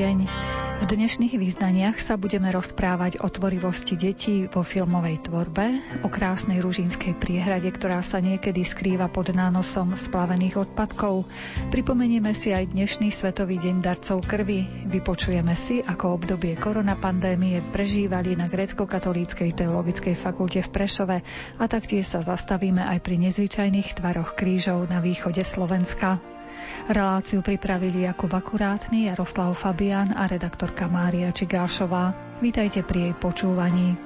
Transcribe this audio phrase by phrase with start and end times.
[0.00, 0.18] deň.
[0.80, 7.20] V dnešných význaniach sa budeme rozprávať o tvorivosti detí vo filmovej tvorbe, o krásnej ružínskej
[7.20, 11.28] priehrade, ktorá sa niekedy skrýva pod nánosom splavených odpadkov.
[11.68, 14.88] Pripomenieme si aj dnešný Svetový deň darcov krvi.
[14.88, 21.16] Vypočujeme si, ako obdobie koronapandémie prežívali na grécko-katolíckej teologickej fakulte v Prešove
[21.60, 26.39] a taktiež sa zastavíme aj pri nezvyčajných tvaroch krížov na východe Slovenska.
[26.90, 32.12] Reláciu pripravili Jakub Akurátny, Jaroslav Fabian a redaktorka Mária Čigášová.
[32.40, 33.96] Vítajte pri jej počúvaní.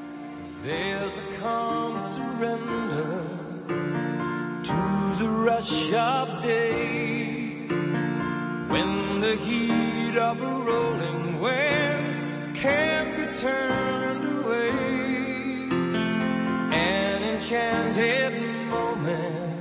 [17.45, 19.54] Enchanted moment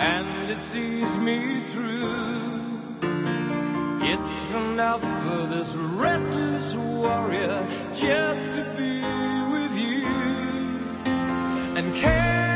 [0.00, 2.60] and it sees me through.
[4.02, 9.00] It's enough for this restless warrior just to be
[9.52, 10.06] with you.
[11.76, 12.53] And can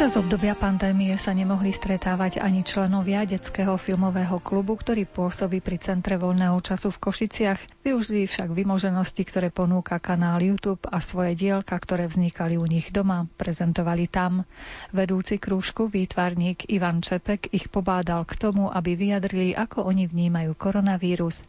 [0.00, 6.16] Počas obdobia pandémie sa nemohli stretávať ani členovia detského filmového klubu, ktorý pôsobí pri Centre
[6.16, 7.84] voľného času v Košiciach.
[7.84, 13.28] Využili však vymoženosti, ktoré ponúka kanál YouTube a svoje dielka, ktoré vznikali u nich doma,
[13.36, 14.48] prezentovali tam.
[14.88, 21.44] Vedúci krúžku, výtvarník Ivan Čepek ich pobádal k tomu, aby vyjadrili, ako oni vnímajú koronavírus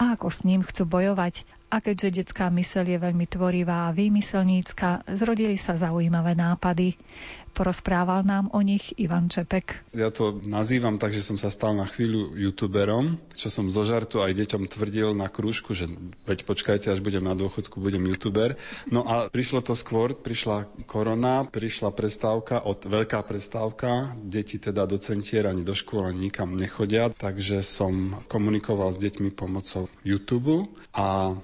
[0.00, 1.44] a ako s ním chcú bojovať.
[1.70, 6.98] A keďže detská myseľ je veľmi tvorivá a výmyselnícka, zrodili sa zaujímavé nápady.
[7.52, 9.84] Porozprával nám o nich Ivan Čepek.
[9.92, 14.24] Ja to nazývam tak, že som sa stal na chvíľu youtuberom, čo som zo žartu
[14.24, 15.90] aj deťom tvrdil na krúžku, že
[16.24, 18.56] veď počkajte, až budem na dôchodku, budem youtuber.
[18.88, 24.96] No a prišlo to skôr, prišla korona, prišla prestávka, od veľká prestávka, deti teda do
[24.96, 31.34] centier ani do škôl ani nikam nechodia, takže som komunikoval s deťmi pomocou YouTube a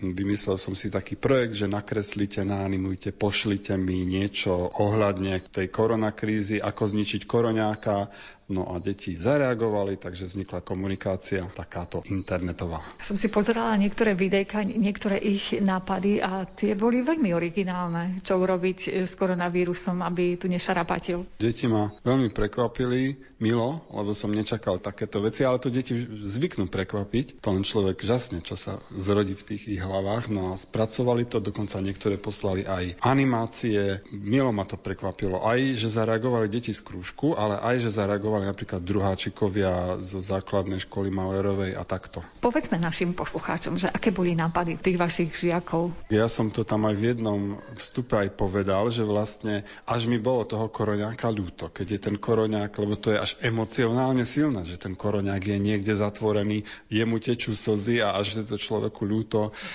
[0.00, 6.82] Vymyslel som si taký projekt, že nakreslite, naanimujte, pošlite mi niečo ohľadne tej koronakrízy, ako
[6.92, 8.12] zničiť koroňáka,
[8.46, 12.78] No a deti zareagovali, takže vznikla komunikácia takáto internetová.
[13.02, 19.02] Som si pozerala niektoré videjka, niektoré ich nápady a tie boli veľmi originálne, čo urobiť
[19.02, 21.26] s koronavírusom, aby tu nešarapatil.
[21.42, 27.42] Deti ma veľmi prekvapili, milo, lebo som nečakal takéto veci, ale to deti zvyknú prekvapiť.
[27.42, 30.28] To len človek žasne, čo sa zrodí v tých ich hlavách.
[30.28, 34.02] No a spracovali to, dokonca niektoré poslali aj animácie.
[34.10, 35.46] Milo ma to prekvapilo.
[35.46, 41.08] Aj, že zareagovali deti z krúžku, ale aj, že zareagovali napríklad druháčikovia zo základnej školy
[41.14, 42.20] Maulerovej a takto.
[42.42, 45.94] Povedzme našim poslucháčom, že aké boli nápady tých vašich žiakov?
[46.10, 47.40] Ja som to tam aj v jednom
[47.78, 52.72] vstupe aj povedal, že vlastne až mi bolo toho koroňáka ľúto, keď je ten koroňák,
[52.76, 58.02] lebo to je až emocionálne silné, že ten koroňák je niekde zatvorený, jemu tečú slzy
[58.02, 59.54] a až je to človeku ľúto,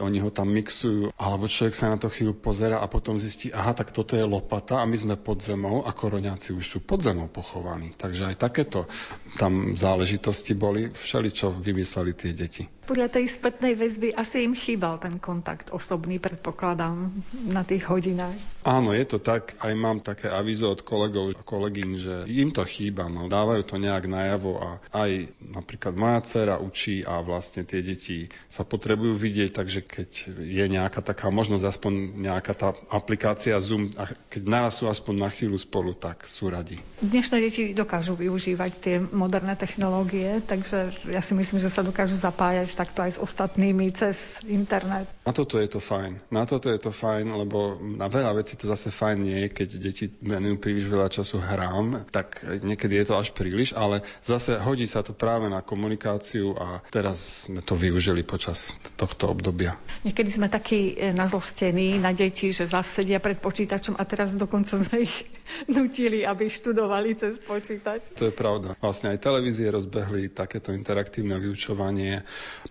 [0.00, 3.76] oni ho tam mixujú, alebo človek sa na to chvíľu pozera a potom zistí, aha,
[3.76, 7.28] tak toto je lopata a my sme pod zemou a koroňáci už sú pod zemou
[7.28, 7.92] pochovaní.
[7.94, 8.88] Takže aj takéto
[9.36, 15.22] tam záležitosti boli, všeličo vymysleli tie deti podľa tej spätnej väzby asi im chýbal ten
[15.22, 17.14] kontakt osobný, predpokladám,
[17.46, 18.34] na tých hodinách.
[18.66, 19.54] Áno, je to tak.
[19.62, 23.06] Aj mám také avizo od kolegov a kolegyň, že im to chýba.
[23.06, 23.30] No.
[23.30, 28.66] Dávajú to nejak najavo a aj napríklad moja dcera učí a vlastne tie deti sa
[28.66, 31.92] potrebujú vidieť takže keď je nejaká taká možnosť, aspoň
[32.22, 36.78] nejaká tá aplikácia Zoom, a keď naraz sú aspoň na chvíľu spolu, tak sú radi.
[37.02, 42.70] Dnešné deti dokážu využívať tie moderné technológie, takže ja si myslím, že sa dokážu zapájať
[42.78, 45.10] takto aj s ostatnými cez internet.
[45.26, 46.22] Na toto je to fajn.
[46.30, 49.68] Na toto je to fajn, lebo na veľa vecí to zase fajn nie je, keď
[49.82, 54.86] deti venujú príliš veľa času hrám, tak niekedy je to až príliš, ale zase hodí
[54.86, 59.69] sa to práve na komunikáciu a teraz sme to využili počas tohto obdobia.
[60.00, 65.04] Niekedy sme takí e, nazlostení na deti, že zasedia pred počítačom a teraz dokonca sme
[65.04, 65.14] ich
[65.76, 68.16] nutili, aby študovali cez počítač.
[68.16, 68.74] To je pravda.
[68.80, 72.24] Vlastne aj televízie rozbehli takéto interaktívne vyučovanie.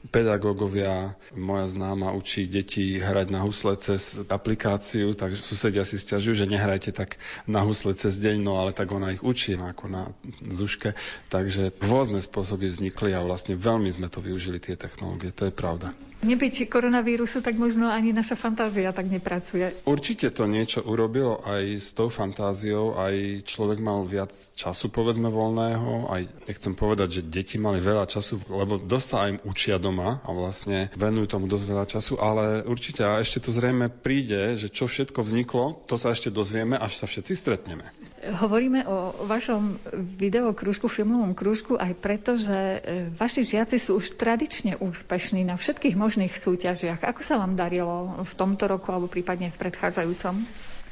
[0.09, 6.49] Pedagógovia, moja známa učí deti hrať na husle cez aplikáciu, takže susedia si stiažujú, že
[6.49, 10.03] nehrajte tak na husle cez deň, no ale tak ona ich učí ako na
[10.41, 10.97] zuške.
[11.29, 15.93] Takže rôzne spôsoby vznikli a vlastne veľmi sme to využili tie technológie, to je pravda.
[16.19, 19.71] Nebyť koronavírusu, tak možno ani naša fantázia tak nepracuje.
[19.87, 26.11] Určite to niečo urobilo aj s tou fantáziou, aj človek mal viac času, povedzme, voľného,
[26.11, 26.21] aj
[26.51, 30.91] nechcem povedať, že deti mali veľa času, lebo dosť sa aj učia doma a vlastne
[30.99, 35.23] venujú tomu dosť veľa času, ale určite a ešte to zrejme príde, že čo všetko
[35.23, 37.87] vzniklo, to sa ešte dozvieme, až sa všetci stretneme.
[38.19, 39.79] Hovoríme o vašom
[40.19, 42.79] videokrúžku, filmovom krúžku aj preto, že e,
[43.15, 46.99] vaši žiaci sú už tradične úspešní na všetkých možných súťažiach.
[46.99, 50.35] Ako sa vám darilo v tomto roku alebo prípadne v predchádzajúcom?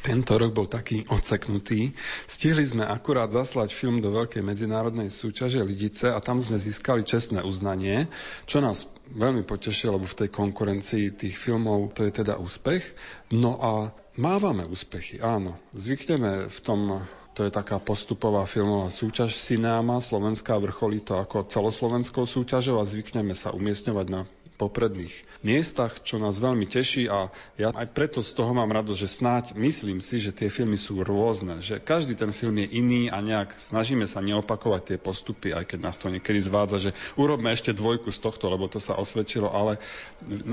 [0.07, 1.91] Tento rok bol taký odseknutý.
[2.29, 7.43] Stihli sme akurát zaslať film do veľkej medzinárodnej súťaže Lidice a tam sme získali čestné
[7.43, 8.07] uznanie,
[8.47, 12.87] čo nás veľmi potešilo, lebo v tej konkurencii tých filmov to je teda úspech.
[13.33, 13.71] No a
[14.17, 15.55] mávame úspechy, áno.
[15.77, 17.05] Zvykneme v tom
[17.37, 20.01] to je taká postupová filmová súťaž Sináma.
[20.01, 24.25] Slovenská vrcholí to ako celoslovenskou súťažou a zvykneme sa umiestňovať na
[24.57, 25.13] popredných
[25.45, 27.29] miestach, čo nás veľmi teší a
[27.61, 31.05] ja aj preto z toho mám radosť, že snáď myslím si, že tie filmy sú
[31.05, 35.69] rôzne, že každý ten film je iný a nejak snažíme sa neopakovať tie postupy, aj
[35.69, 39.53] keď nás to niekedy zvádza, že urobme ešte dvojku z tohto, lebo to sa osvedčilo,
[39.53, 39.77] ale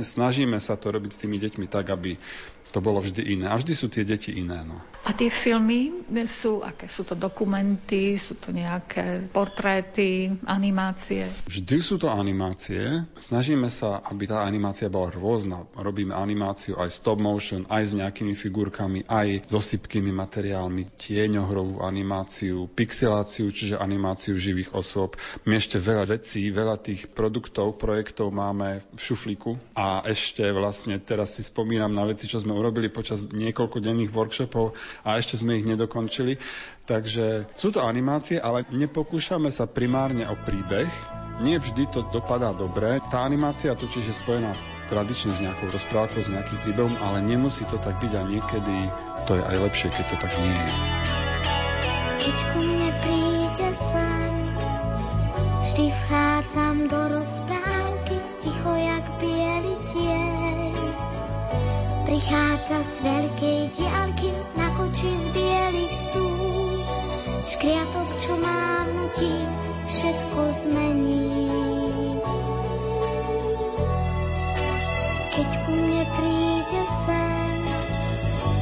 [0.05, 2.21] snažíme sa to robiť s tými deťmi tak, aby
[2.75, 3.47] to bolo vždy iné.
[3.47, 4.67] A vždy sú tie deti iné.
[4.67, 4.83] No.
[5.07, 5.95] A tie filmy
[6.27, 11.31] sú, aké sú to dokumenty, sú to nejaké portréty, animácie?
[11.47, 13.07] Vždy sú to animácie.
[13.15, 15.71] Snažíme sa, aby tá animácia bola rôzna.
[15.79, 22.67] Robíme animáciu aj stop motion, aj s nejakými figurkami, aj s osypkými materiálmi, tieňohrovú animáciu,
[22.75, 25.15] pixeláciu, čiže animáciu živých osôb.
[25.47, 31.37] My ešte veľa vecí, veľa tých produktov, projektov máme v šuflíku a ešte vlastne teraz
[31.37, 34.73] si spomínam na veci, čo sme urobili počas niekoľko denných workshopov
[35.05, 36.41] a ešte sme ich nedokončili.
[36.89, 40.89] Takže sú to animácie, ale nepokúšame sa primárne o príbeh.
[41.45, 43.05] Nie vždy to dopadá dobre.
[43.13, 44.57] Tá animácia totiž je spojená
[44.89, 48.77] tradične s nejakou rozprávkou, s nejakým príbehom, ale nemusí to tak byť a niekedy
[49.25, 50.73] to je aj lepšie, keď to tak nie je.
[52.25, 54.33] Keď ku mne príde sen,
[55.65, 60.54] vždy vchádzam do rozprávky, ticho jak biely tieň.
[62.05, 66.85] Prichádza z veľkej diálky na koči z bielých stúl.
[67.49, 69.35] Škriatok, čo mávnutí,
[69.89, 71.33] všetko zmení.
[75.33, 77.61] Keď ku mne príde sen,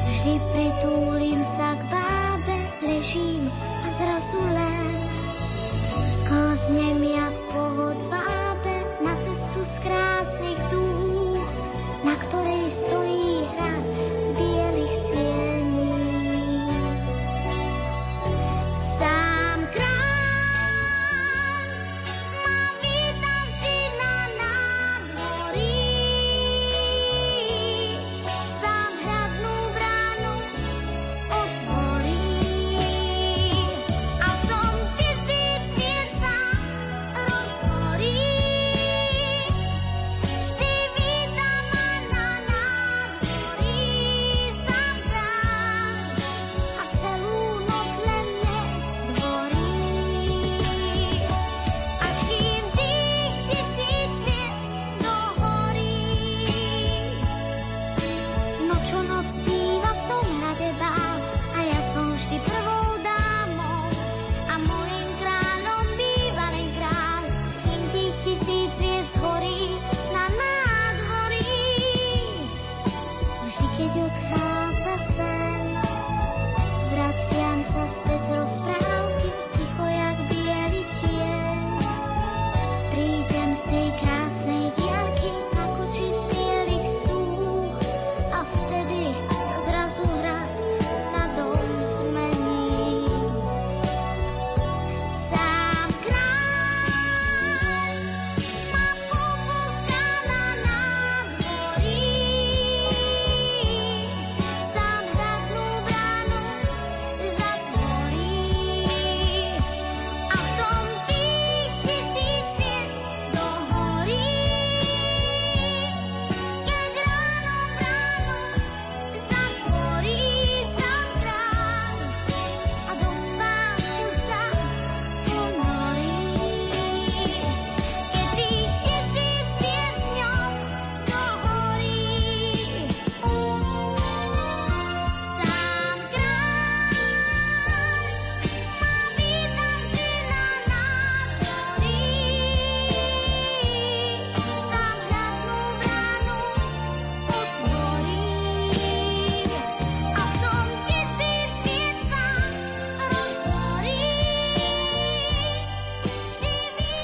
[0.06, 3.50] vždy pritúlim sa k bábe, ležím
[3.82, 4.92] a zrazu len
[6.22, 11.11] sklznem jak pohod vábe na cestu z krásnych dúch,
[12.04, 13.46] na ktorej stojí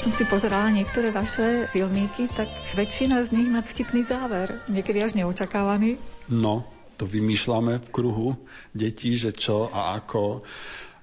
[0.08, 4.56] som si pozerala niektoré vaše filmíky, tak väčšina z nich má vtipný záver.
[4.64, 6.00] Niekedy až neočakávaný.
[6.32, 6.64] No,
[6.96, 8.32] to vymýšľame v kruhu
[8.72, 10.48] detí, že čo a ako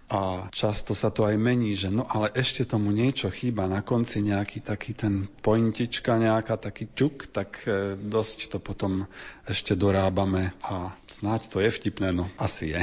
[0.06, 4.22] a často sa to aj mení, že no ale ešte tomu niečo chýba, na konci
[4.22, 9.10] nejaký taký ten pointička, nejaká taký ťuk, tak e, dosť to potom
[9.50, 12.82] ešte dorábame a snáď to je vtipné, no asi je.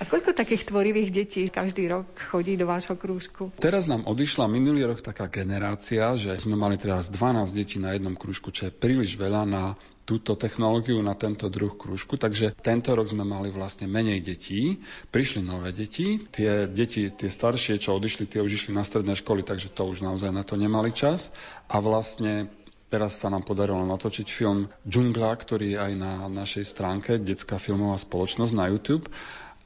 [0.00, 3.52] A koľko takých tvorivých detí každý rok chodí do vášho krúžku?
[3.60, 8.16] Teraz nám odišla minulý rok taká generácia, že sme mali teraz 12 detí na jednom
[8.16, 9.76] krúžku, čo je príliš veľa na
[10.08, 14.80] túto technológiu na tento druh krúžku, takže tento rok sme mali vlastne menej detí,
[15.12, 19.44] prišli nové deti, tie deti, tie staršie, čo odišli, tie už išli na stredné školy,
[19.44, 21.28] takže to už naozaj na to nemali čas.
[21.68, 22.48] A vlastne
[22.88, 28.00] Teraz sa nám podarilo natočiť film Džungla, ktorý je aj na našej stránke Detská filmová
[28.00, 29.12] spoločnosť na YouTube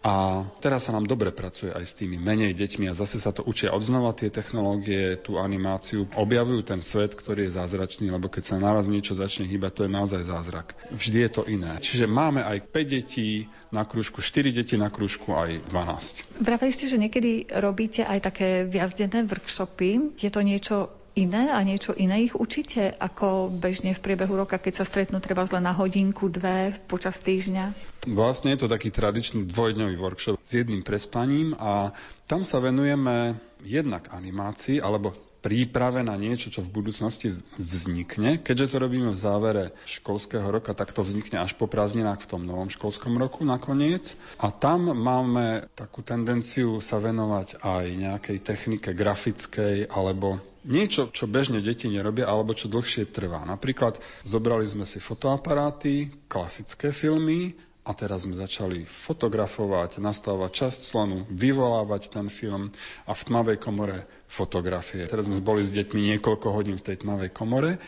[0.02, 3.47] a teraz sa nám dobre pracuje aj s tými menej deťmi a zase sa to
[3.47, 8.56] učia odznova tie technológie, tú animáciu, objavujú ten svet, ktorý je zázračný, lebo keď sa
[8.59, 10.75] naraz niečo začne hýbať, to je naozaj zázrak.
[10.90, 11.78] Vždy je to iné.
[11.78, 16.42] Čiže máme aj 5 detí na kružku, 4 deti na kružku, aj 12.
[16.42, 20.18] Vraveli ste, že niekedy robíte aj také viazdené workshopy.
[20.18, 24.83] Je to niečo iné a niečo iné ich učíte, ako bežne v priebehu roka, keď
[24.83, 27.73] sa stretnú treba len na hodinku, dve počas týždňa?
[28.12, 31.92] Vlastne je to taký tradičný dvojdňový workshop s jedným prespaním a
[32.25, 38.38] tam sa venujeme jednak animácii, alebo príprave na niečo, čo v budúcnosti vznikne.
[38.38, 42.46] Keďže to robíme v závere školského roka, tak to vznikne až po prázdninách v tom
[42.46, 44.14] novom školskom roku nakoniec.
[44.38, 51.58] A tam máme takú tendenciu sa venovať aj nejakej technike grafickej alebo niečo, čo bežne
[51.58, 53.42] deti nerobia alebo čo dlhšie trvá.
[53.42, 61.26] Napríklad zobrali sme si fotoaparáty, klasické filmy, a teraz sme začali fotografovať, nastavovať časť slonu,
[61.26, 62.70] vyvolávať ten film
[63.06, 65.02] a v tmavej komore fotografie.
[65.10, 67.82] Teraz sme boli s deťmi niekoľko hodín v tej tmavej komore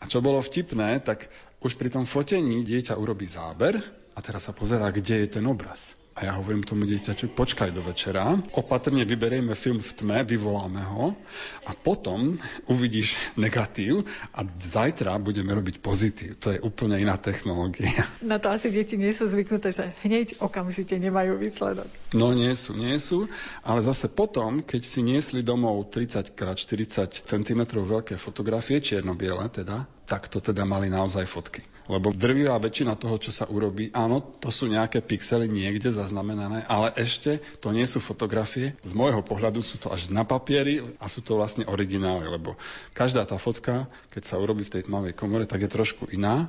[0.00, 1.28] a čo bolo vtipné, tak
[1.60, 3.76] už pri tom fotení dieťa urobí záber
[4.16, 5.92] a teraz sa pozerá, kde je ten obraz.
[6.14, 11.18] A ja hovorím tomu dieťaťu, počkaj do večera, opatrne vyberieme film v tme, vyvoláme ho
[11.66, 12.38] a potom
[12.70, 16.38] uvidíš negatív a zajtra budeme robiť pozitív.
[16.46, 18.06] To je úplne iná technológia.
[18.22, 21.90] Na to asi deti nie sú zvyknuté, že hneď okamžite nemajú výsledok.
[22.14, 23.26] No nie sú, nie sú,
[23.66, 26.40] ale zase potom, keď si niesli domov 30 x
[26.70, 31.73] 40 cm veľké fotografie, čierno-biele teda, tak to teda mali naozaj fotky.
[31.84, 36.96] Lebo drvivá väčšina toho, čo sa urobí, áno, to sú nejaké pixely niekde zaznamenané, ale
[36.96, 38.72] ešte to nie sú fotografie.
[38.80, 42.56] Z môjho pohľadu sú to až na papieri a sú to vlastne originály, lebo
[42.96, 46.48] každá tá fotka, keď sa urobí v tej tmavej komore, tak je trošku iná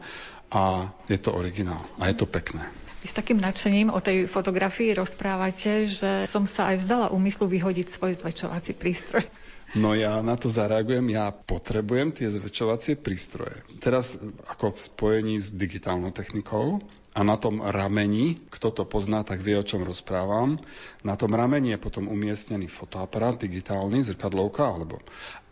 [0.56, 2.63] a je to originál a je to pekné.
[3.06, 8.18] S takým nadšením o tej fotografii rozprávate, že som sa aj vzdala úmyslu vyhodiť svoj
[8.18, 9.22] zväčšovací prístroj.
[9.74, 13.65] No ja na to zareagujem, ja potrebujem tie zväčšovacie prístroje.
[13.81, 19.39] Teraz ako v spojení s digitálnou technikou a na tom rameni, kto to pozná, tak
[19.39, 20.60] vie, o čom rozprávam.
[21.01, 25.00] Na tom rameni je potom umiestnený fotoaparát digitálny, zrkadlovka alebo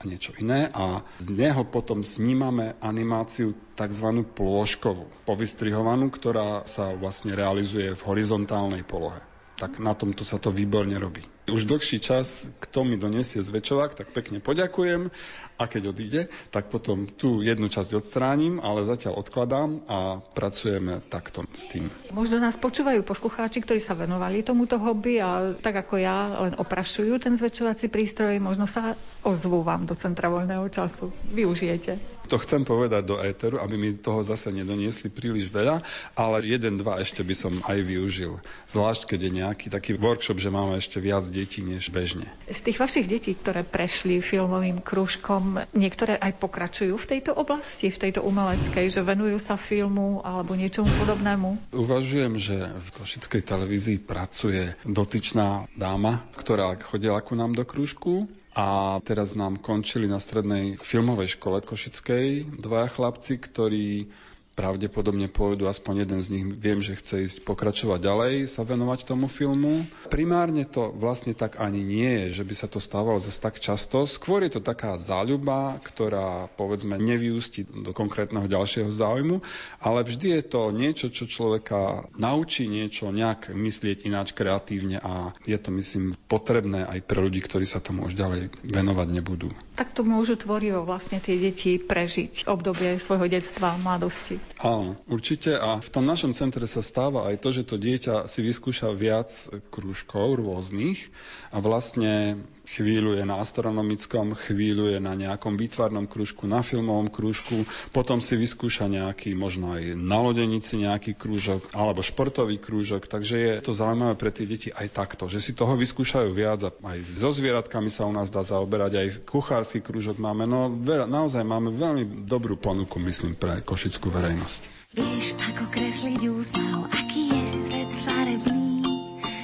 [0.03, 4.27] niečo iné a z neho potom snímame animáciu tzv.
[4.35, 9.23] plôžkovú, povystrihovanú, ktorá sa vlastne realizuje v horizontálnej polohe.
[9.55, 14.15] Tak na tomto sa to výborne robí už dlhší čas, kto mi donesie zväčšovák, tak
[14.15, 15.11] pekne poďakujem
[15.59, 21.43] a keď odíde, tak potom tú jednu časť odstránim, ale zatiaľ odkladám a pracujeme takto
[21.51, 21.91] s tým.
[22.15, 27.19] Možno nás počúvajú poslucháči, ktorí sa venovali tomuto hobby a tak ako ja len oprašujú
[27.19, 31.11] ten zväčšovací prístroj, možno sa ozvú vám do centra voľného času.
[31.31, 32.22] Využijete.
[32.31, 35.83] To chcem povedať do éteru, aby mi toho zase nedoniesli príliš veľa,
[36.15, 38.39] ale jeden, dva ešte by som aj využil.
[38.71, 42.27] Zvlášť, keď je nejaký taký workshop, že máme ešte viac detí než bežne.
[42.47, 48.01] Z tých vašich detí, ktoré prešli filmovým krúžkom, niektoré aj pokračujú v tejto oblasti, v
[48.07, 51.75] tejto umeleckej, že venujú sa filmu alebo niečomu podobnému?
[51.75, 58.99] Uvažujem, že v Košickej televízii pracuje dotyčná dáma, ktorá chodila ku nám do krúžku a
[59.01, 64.05] teraz nám končili na strednej filmovej škole Košickej dvaja chlapci, ktorí
[64.53, 69.25] pravdepodobne pôjdu, aspoň jeden z nich viem, že chce ísť pokračovať ďalej, sa venovať tomu
[69.25, 69.81] filmu.
[70.13, 74.05] Primárne to vlastne tak ani nie je, že by sa to stávalo zase tak často.
[74.05, 79.41] Skôr je to taká záľuba, ktorá povedzme nevyústi do konkrétneho ďalšieho záujmu,
[79.81, 85.57] ale vždy je to niečo, čo človeka naučí niečo nejak myslieť ináč kreatívne a je
[85.57, 89.49] to myslím potrebné aj pre ľudí, ktorí sa tomu už ďalej venovať nebudú.
[89.73, 94.42] Tak to môžu tvorivo vlastne tie deti prežiť obdobie svojho detstva, mladosti.
[94.63, 95.59] Áno, určite.
[95.59, 99.29] A v tom našom centre sa stáva aj to, že to dieťa si vyskúša viac
[99.75, 101.11] krúžkov rôznych
[101.51, 107.67] a vlastne chvíľu je na astronomickom, chvíľu je na nejakom výtvarnom krúžku, na filmovom krúžku,
[107.91, 113.53] potom si vyskúša nejaký, možno aj na lodenici nejaký krúžok, alebo športový krúžok, takže je
[113.59, 117.35] to zaujímavé pre tie deti aj takto, že si toho vyskúšajú viac a aj so
[117.35, 122.23] zvieratkami sa u nás dá zaoberať, aj kuchársky krúžok máme, no veľa, naozaj máme veľmi
[122.23, 124.61] dobrú ponuku, myslím, pre košickú verejnosť.
[124.93, 128.85] Vieš, ako kresliť úsmav, aký je svet farebný.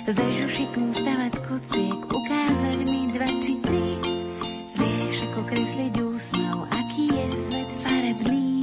[0.09, 2.58] Vežu šiknú stavať kociek, ukázať
[5.49, 8.61] Vieš, ako kresliť úsmav, aký je svet farebný.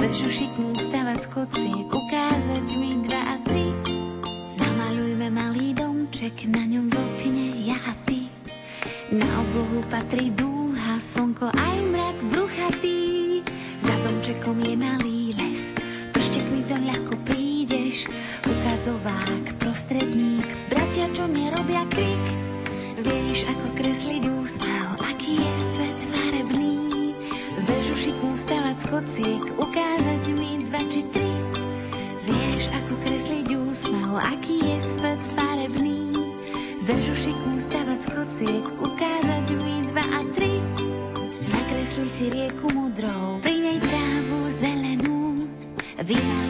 [0.00, 3.68] Vežu šiknú stavať kociek, ukázať mi dva a tri.
[4.56, 8.24] Namalujme malý domček, na ňom v okne ja a ty.
[9.12, 13.00] Na oblohu patrí dúha, slnko aj mrak bruchatý.
[13.84, 15.18] Za domčekom je malý
[18.78, 22.24] ukazovák, prostredník, bratia, čo nerobia krik.
[22.94, 26.78] Vieš, ako kresliť úsmev, aký je svet farebný.
[27.66, 31.32] Vežu šiknú stavať skociek, ukázať mi dva či tri.
[32.22, 36.14] Vieš, ako kresliť úsmev, aký je svet farebný.
[36.86, 40.62] Vežu šiknú stavať skociek, ukázať mi dva a tri.
[41.50, 45.50] Nakresli si rieku mudrou, pri nej trávu zelenú.
[45.98, 46.47] Vymalíme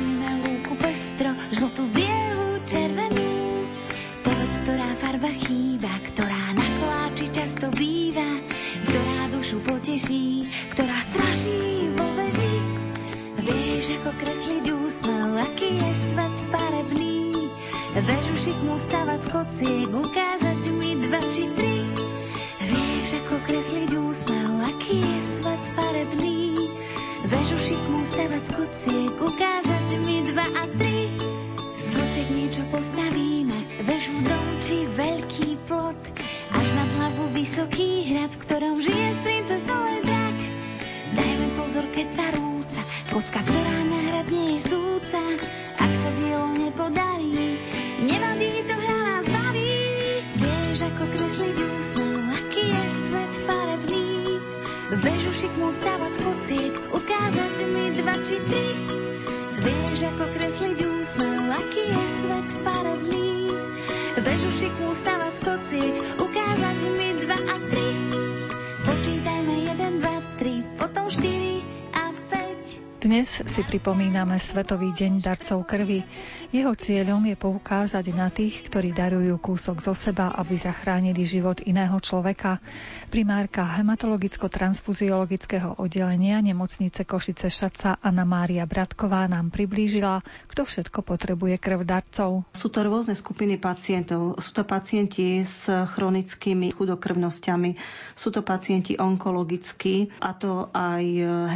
[73.09, 76.05] Dnes si pripomíname Svetový deň darcov krvi.
[76.53, 81.97] Jeho cieľom je poukázať na tých, ktorí darujú kúsok zo seba, aby zachránili život iného
[82.05, 82.61] človeka.
[83.09, 90.21] Primárka hematologicko-transfuziologického oddelenia nemocnice Košice Šaca Anna Mária Bratková nám priblížila,
[90.53, 92.45] kto všetko potrebuje krv darcov.
[92.53, 94.37] Sú to rôzne skupiny pacientov.
[94.37, 97.71] Sú to pacienti s chronickými chudokrvnosťami,
[98.13, 101.05] sú to pacienti onkologickí, a to aj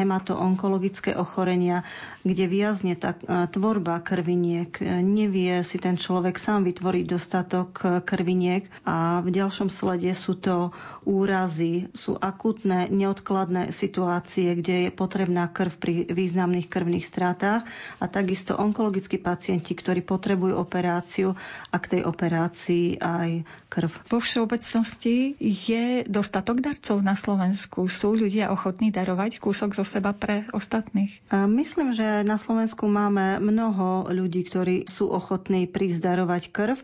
[0.00, 1.12] hematoonkologické
[1.42, 1.82] ochorenia,
[2.22, 3.18] kde viazne tá
[3.50, 10.38] tvorba krviniek nevie si ten človek sám vytvoriť dostatok krviniek a v ďalšom slede sú
[10.38, 10.70] to
[11.02, 17.66] úrazy, sú akutné, neodkladné situácie, kde je potrebná krv pri významných krvných strátach
[17.98, 21.34] a takisto onkologickí pacienti, ktorí potrebujú operáciu
[21.74, 23.90] a k tej operácii aj krv.
[24.06, 27.90] Vo všeobecnosti je dostatok darcov na Slovensku.
[27.90, 31.18] Sú ľudia ochotní darovať kúsok zo seba pre ostatných?
[31.32, 36.78] Myslím, že na Slovensku máme mnoho ľudí, ktorí sú ochotní prísť darovať krv,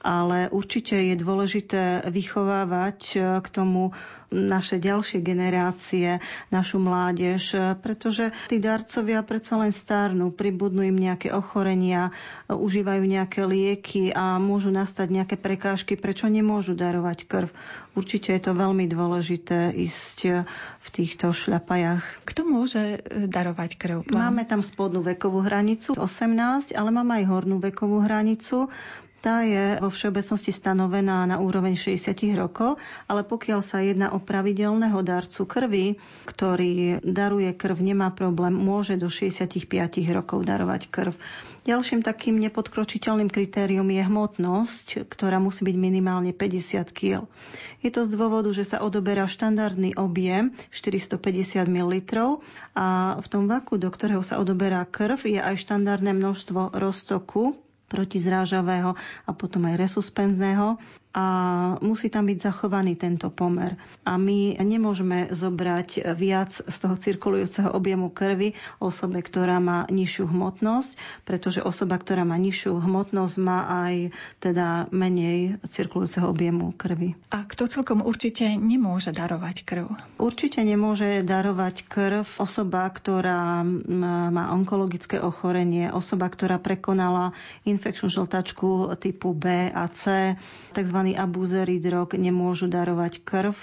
[0.00, 3.90] ale určite je dôležité vychovávať e, k tomu
[4.28, 11.34] naše ďalšie generácie, našu mládež, e, pretože tí darcovia predsa len starnú, pribudnú im nejaké
[11.34, 12.12] ochorenia,
[12.46, 17.48] e, užívajú nejaké lieky a môžu nastať nejaké prekážky, prečo nemôžu darovať krv.
[17.98, 20.46] Určite je to veľmi dôležité ísť
[20.78, 22.22] v týchto šľapajach.
[22.22, 23.98] Kto môže darovať krv?
[24.14, 28.70] Máme tam spodnú vekovú hranicu 18, ale máme aj hornú vekovú hranicu.
[29.18, 32.78] Tá je vo všeobecnosti stanovená na úroveň 60 rokov,
[33.10, 39.10] ale pokiaľ sa jedná o pravidelného darcu krvi, ktorý daruje krv, nemá problém, môže do
[39.10, 39.58] 65
[40.14, 41.18] rokov darovať krv.
[41.66, 47.26] Ďalším takým nepodkročiteľným kritériom je hmotnosť, ktorá musí byť minimálne 50 kg.
[47.82, 51.94] Je to z dôvodu, že sa odoberá štandardný objem 450 ml
[52.78, 58.94] a v tom vaku, do ktorého sa odoberá krv, je aj štandardné množstvo roztoku protizrážavého
[59.26, 60.76] a potom aj resuspenzného.
[61.16, 61.26] A
[61.80, 63.74] musí tam byť zachovaný tento pomer.
[64.04, 71.24] A my nemôžeme zobrať viac z toho cirkulujúceho objemu krvi osobe, ktorá má nižšiu hmotnosť,
[71.24, 73.94] pretože osoba, ktorá má nižšiu hmotnosť, má aj
[74.38, 77.16] teda menej cirkulujúceho objemu krvi.
[77.32, 79.86] A kto celkom určite nemôže darovať krv?
[80.20, 83.64] Určite nemôže darovať krv osoba, ktorá
[84.28, 87.32] má onkologické ochorenie, osoba, ktorá prekonala
[87.64, 90.36] infekčnú žltačku typu B a C,
[90.76, 90.97] tzv.
[91.14, 93.54] Abúzery drog nemôžu darovať krv.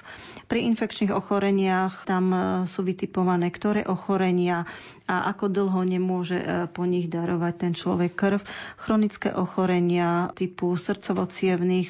[0.46, 4.64] Pri infekčných ochoreniach tam e, sú vytipované, ktoré ochorenia
[5.06, 8.40] a ako dlho nemôže e, po nich darovať ten človek krv.
[8.78, 11.26] Chronické ochorenia typu srdcovo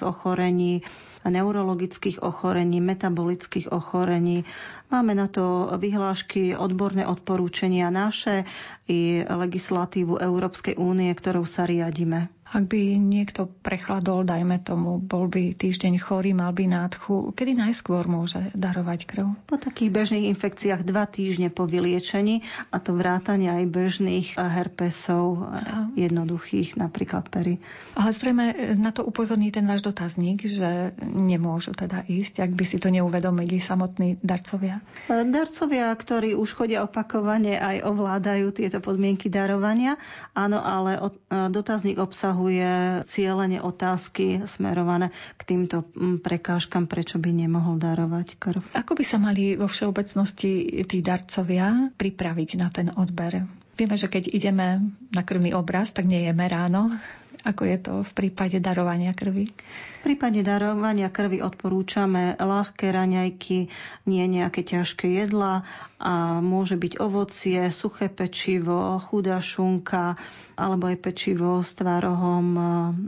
[0.01, 0.81] ochorení,
[1.25, 4.45] neurologických ochorení, metabolických ochorení.
[4.89, 8.45] Máme na to vyhlášky, odborné odporúčania naše
[8.85, 12.29] i legislatívu Európskej únie, ktorou sa riadime.
[12.45, 18.05] Ak by niekto prechladol, dajme tomu, bol by týždeň chorý, mal by nádchu, kedy najskôr
[18.05, 19.33] môže darovať krv?
[19.49, 25.89] Po takých bežných infekciách dva týždne po vyliečení a to vrátanie aj bežných herpesov, a...
[25.97, 27.57] jednoduchých, napríklad pery.
[27.97, 32.77] Ale zrejme na to upozorní ten váš dotazník, že nemôžu teda ísť, ak by si
[32.77, 34.74] to neuvedomili samotní darcovia?
[35.05, 40.01] Darcovia, ktorí už chodia opakovane, aj ovládajú tieto podmienky darovania.
[40.33, 40.97] Áno, ale
[41.29, 45.85] dotazník obsahuje cieľene otázky smerované k týmto
[46.25, 48.61] prekážkam, prečo by nemohol darovať krv.
[48.73, 53.45] Ako by sa mali vo všeobecnosti tí darcovia pripraviť na ten odber?
[53.75, 56.95] Vieme, že keď ideme na krvný obraz, tak nejeme ráno.
[57.45, 59.45] Ako je to v prípade darovania krvi?
[59.45, 63.69] V prípade darovania krvi odporúčame ľahké raňajky,
[64.09, 65.61] nie nejaké ťažké jedla
[66.01, 70.17] a môže byť ovocie, suché pečivo, chudá šunka
[70.57, 72.61] alebo aj pečivo s tvárohom, e,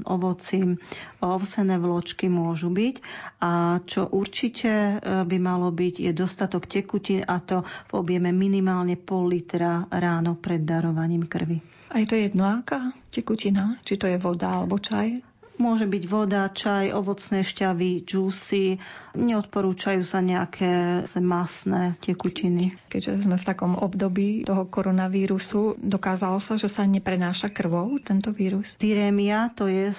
[0.05, 0.77] ovocím.
[1.17, 2.95] Ovsené vločky môžu byť
[3.41, 4.93] a čo určite e,
[5.25, 10.61] by malo byť je dostatok tekutín a to v objeme minimálne pol litra ráno pred
[10.61, 11.76] darovaním krvi.
[11.87, 13.79] A je to jedno aká tekutina?
[13.87, 15.23] Či to je voda alebo čaj?
[15.57, 18.77] Môže byť voda, čaj, ovocné šťavy, džúsy.
[19.17, 22.77] Neodporúčajú sa nejaké masné tekutiny.
[22.93, 28.77] Keďže sme v takom období toho koronavírusu, dokázalo sa, že sa neprenáša krvou tento vírus?
[28.77, 29.97] Virémia, to je e,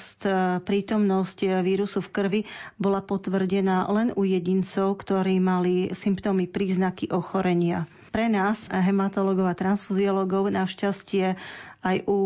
[0.62, 2.40] prítomnosť vírusu v krvi,
[2.78, 7.90] bola potvrdená len u jedincov, ktorí mali symptómy, príznaky ochorenia.
[8.08, 11.36] Pre nás, hematologov a transfuziologov, našťastie
[11.84, 12.18] aj u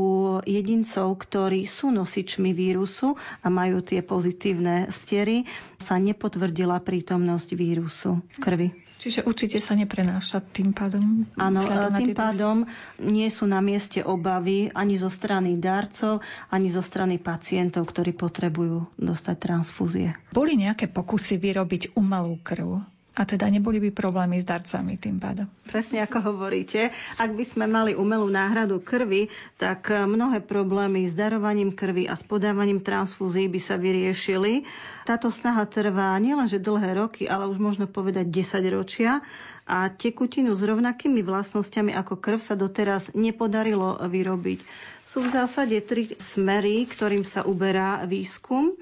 [0.46, 5.44] jedincov, ktorí sú nosičmi vírusu a majú tie pozitívne stery,
[5.76, 8.68] sa nepotvrdila prítomnosť vírusu v krvi.
[9.02, 11.26] Čiže určite sa neprenáša tým pádom?
[11.34, 11.58] Áno,
[11.98, 12.62] tým pádom
[13.02, 16.22] nie sú na mieste obavy ani zo strany darcov,
[16.54, 20.14] ani zo strany pacientov, ktorí potrebujú dostať transfúzie.
[20.30, 22.91] Boli nejaké pokusy vyrobiť umelú krv?
[23.12, 25.44] A teda neboli by problémy s darcami tým pádom.
[25.68, 26.88] Presne ako hovoríte.
[27.20, 29.28] Ak by sme mali umelú náhradu krvi,
[29.60, 34.64] tak mnohé problémy s darovaním krvi a s podávaním transfúzií by sa vyriešili.
[35.04, 39.20] Táto snaha trvá nielenže dlhé roky, ale už možno povedať 10 ročia
[39.68, 44.64] a tekutinu s rovnakými vlastnosťami ako krv sa doteraz nepodarilo vyrobiť.
[45.04, 48.72] Sú v zásade tri smery, ktorým sa uberá výskum.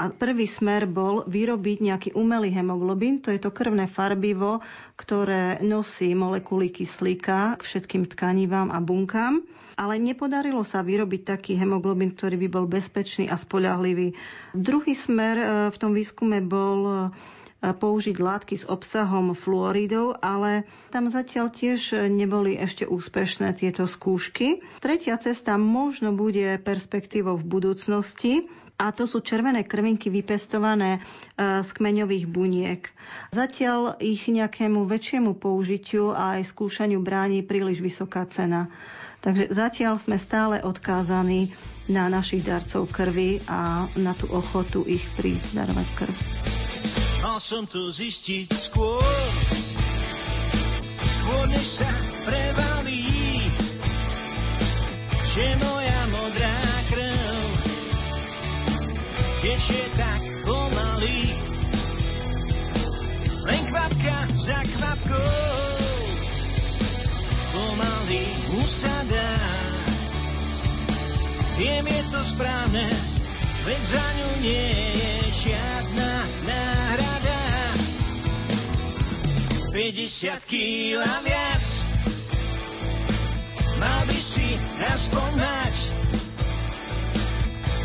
[0.00, 4.64] A prvý smer bol vyrobiť nejaký umelý hemoglobín, to je to krvné farbivo,
[4.96, 9.44] ktoré nosí molekuly kyslíka k všetkým tkanivám a bunkám.
[9.76, 14.16] Ale nepodarilo sa vyrobiť taký hemoglobín, ktorý by bol bezpečný a spoľahlivý.
[14.56, 17.12] Druhý smer e, v tom výskume bol
[17.60, 24.64] použiť látky s obsahom fluoridov, ale tam zatiaľ tiež neboli ešte úspešné tieto skúšky.
[24.80, 28.48] Tretia cesta možno bude perspektívou v budúcnosti,
[28.80, 31.00] a to sú červené krvinky vypestované e,
[31.60, 32.88] z kmeňových buniek.
[33.28, 38.72] Zatiaľ ich nejakému väčšiemu použitiu a aj skúšaniu bráni príliš vysoká cena.
[39.20, 41.52] Takže zatiaľ sme stále odkázaní
[41.92, 46.16] na našich darcov krvi a na tú ochotu ich prísť darovať krv.
[47.20, 49.04] Mal som to zistiť skôr,
[51.04, 51.92] skôr než sa
[52.24, 53.44] prevalí,
[55.28, 57.50] že moja modrá krv
[59.44, 61.20] tečie tak pomaly.
[63.44, 66.00] Len kvapka za kvapkou
[67.52, 68.24] pomaly
[68.64, 69.32] usadá.
[71.60, 73.09] Viem, je to správne,
[73.70, 74.66] veď za ňu nie
[74.98, 75.14] je
[75.46, 77.38] žiadna náhrada.
[79.70, 81.66] 50 kg a viac,
[83.78, 84.58] mal by si
[84.90, 85.76] aspoň mať,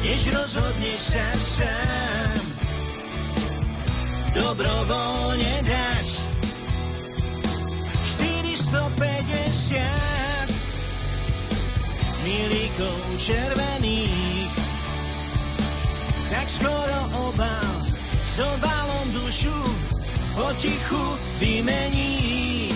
[0.01, 2.41] než rozhodneš sa sám.
[4.33, 6.25] Dobrovoľne dáš
[8.17, 8.89] 450
[12.25, 14.44] milíkov červených
[16.31, 17.69] tak skoro obal
[18.25, 19.57] s obalom dušu
[20.35, 21.05] potichu
[21.39, 22.73] vymení.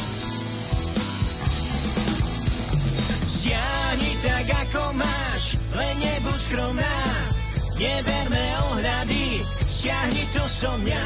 [3.25, 6.99] Stiahni tak, ako máš, len nebuď skromná.
[7.79, 11.05] Neberme ohľady, stiahni to so mňa.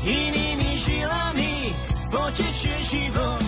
[0.00, 1.76] Inými žilami
[2.08, 3.44] potečie život.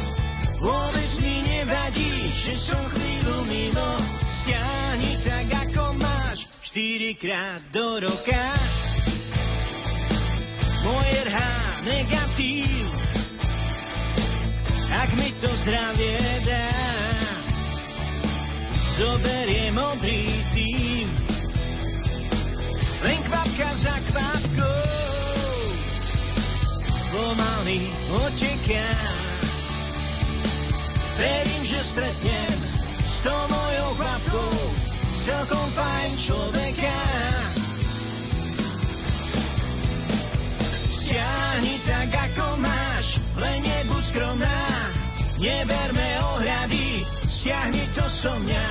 [0.62, 3.90] Vôbec mi nevadí, že som chvíľu mimo.
[4.30, 5.61] Stiahni tak, ako
[6.72, 8.44] štyrikrát do roka.
[10.80, 11.38] Moje RH
[11.84, 12.88] negatív,
[14.88, 16.16] ak mi to zdravie
[16.48, 16.72] dá,
[18.96, 21.12] zoberie modrý tým.
[23.04, 24.96] Len kvapka za kvapkou,
[27.12, 27.84] pomaly
[28.24, 28.88] oteká.
[31.20, 32.56] Verím, že stretnem
[33.04, 34.81] s tou mojou kvapkou
[35.22, 36.98] celkom fajn človeka.
[40.66, 44.62] Stiahni tak, ako máš, len nebuď skromná.
[45.38, 48.66] Neberme ohľady, stiahni to so mňa.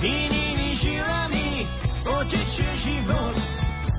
[0.00, 1.68] Inými žilami
[2.04, 3.36] potečie život.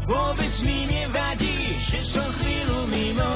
[0.10, 3.34] Vôbec mi nevadí, že som chvíľu mimo.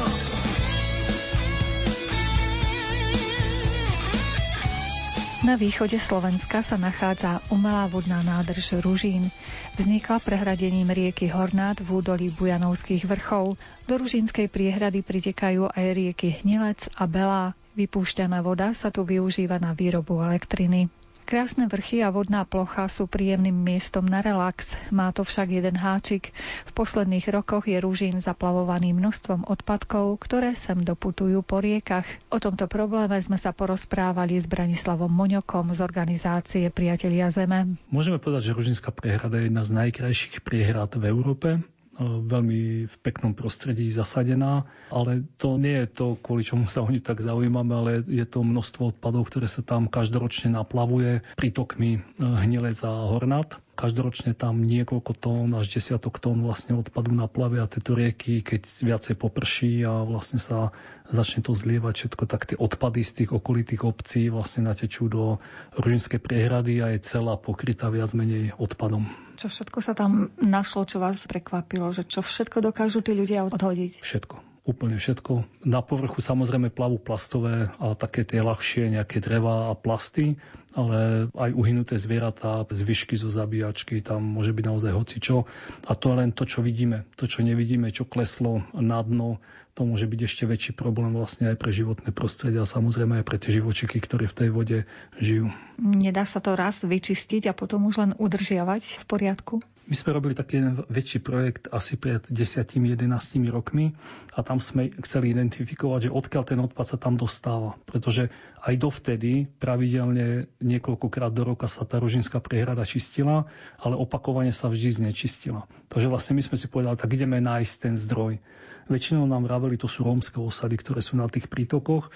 [5.41, 9.33] Na východe Slovenska sa nachádza umelá vodná nádrž Ružín.
[9.73, 13.57] Vznikla prehradením rieky Hornát v údolí Bujanovských vrchov.
[13.89, 17.57] Do Ružínskej priehrady pritekajú aj rieky Hnilec a Belá.
[17.73, 20.93] Vypúšťaná voda sa tu využíva na výrobu elektriny.
[21.31, 24.75] Krásne vrchy a vodná plocha sú príjemným miestom na relax.
[24.91, 26.35] Má to však jeden háčik.
[26.67, 32.03] V posledných rokoch je Ružín zaplavovaný množstvom odpadkov, ktoré sem doputujú po riekach.
[32.27, 37.79] O tomto probléme sme sa porozprávali s Branislavom Moňokom z organizácie Priatelia Zeme.
[37.87, 41.63] Môžeme povedať, že Ružinská priehrada je jedna z najkrajších priehrad v Európe
[42.01, 47.01] veľmi v peknom prostredí zasadená, ale to nie je to, kvôli čomu sa o ňu
[47.01, 53.07] tak zaujímame, ale je to množstvo odpadov, ktoré sa tam každoročne naplavuje prítokmi Hnilec a
[53.09, 53.57] Hornát.
[53.81, 59.81] Každoročne tam niekoľko tón až desiatok tón vlastne odpadu naplavia tieto rieky, keď viacej poprší
[59.89, 60.69] a vlastne sa
[61.09, 65.41] začne to zlievať všetko, tak tie odpady z tých okolitých obcí vlastne natečú do
[65.81, 69.09] Ružinskej priehrady a je celá pokrytá viac menej odpadom.
[69.41, 74.05] Čo všetko sa tam našlo, čo vás prekvapilo, že čo všetko dokážu tí ľudia odhodiť?
[74.05, 75.65] Všetko úplne všetko.
[75.65, 80.37] Na povrchu samozrejme plavú plastové a také tie ľahšie nejaké dreva a plasty,
[80.77, 85.49] ale aj uhynuté zvieratá, zvyšky zo zabíjačky, tam môže byť naozaj hocičo.
[85.89, 87.09] A to je len to, čo vidíme.
[87.17, 91.57] To, čo nevidíme, čo kleslo na dno, to môže byť ešte väčší problém vlastne aj
[91.57, 94.77] pre životné prostredie a samozrejme aj pre tie živočiky, ktoré v tej vode
[95.15, 95.47] žijú.
[95.79, 99.63] Nedá sa to raz vyčistiť a potom už len udržiavať v poriadku?
[99.89, 103.01] My sme robili taký jeden väčší projekt asi pred 10-11
[103.49, 103.97] rokmi
[104.37, 107.73] a tam sme chceli identifikovať, že odkiaľ ten odpad sa tam dostáva.
[107.89, 108.29] Pretože
[108.61, 113.49] aj dovtedy pravidelne niekoľkokrát do roka sa tá Ružinská priehrada čistila,
[113.81, 115.65] ale opakovane sa vždy znečistila.
[115.89, 118.37] Takže vlastne my sme si povedali, tak ideme nájsť ten zdroj.
[118.85, 122.13] Väčšinou nám vraveli, to sú rómske osady, ktoré sú na tých prítokoch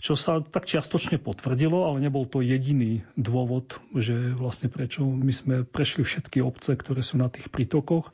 [0.00, 5.56] čo sa tak čiastočne potvrdilo, ale nebol to jediný dôvod, že vlastne prečo my sme
[5.62, 8.08] prešli všetky obce, ktoré sú na tých prítokoch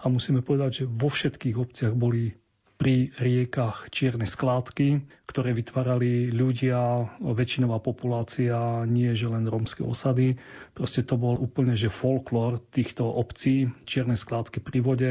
[0.00, 2.36] a musíme povedať, že vo všetkých obciach boli
[2.80, 8.56] pri riekach čierne skládky, ktoré vytvárali ľudia, väčšinová populácia,
[8.88, 10.40] nie že len rómske osady.
[10.72, 15.10] Proste to bol úplne že folklór týchto obcí, čierne skládky pri vode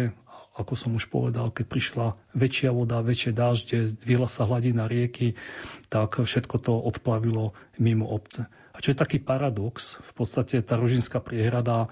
[0.59, 5.39] ako som už povedal, keď prišla väčšia voda, väčšie dažde, zdvihla sa hladina rieky,
[5.87, 8.51] tak všetko to odplavilo mimo obce.
[8.75, 11.87] A čo je taký paradox, v podstate tá Rožinská priehrada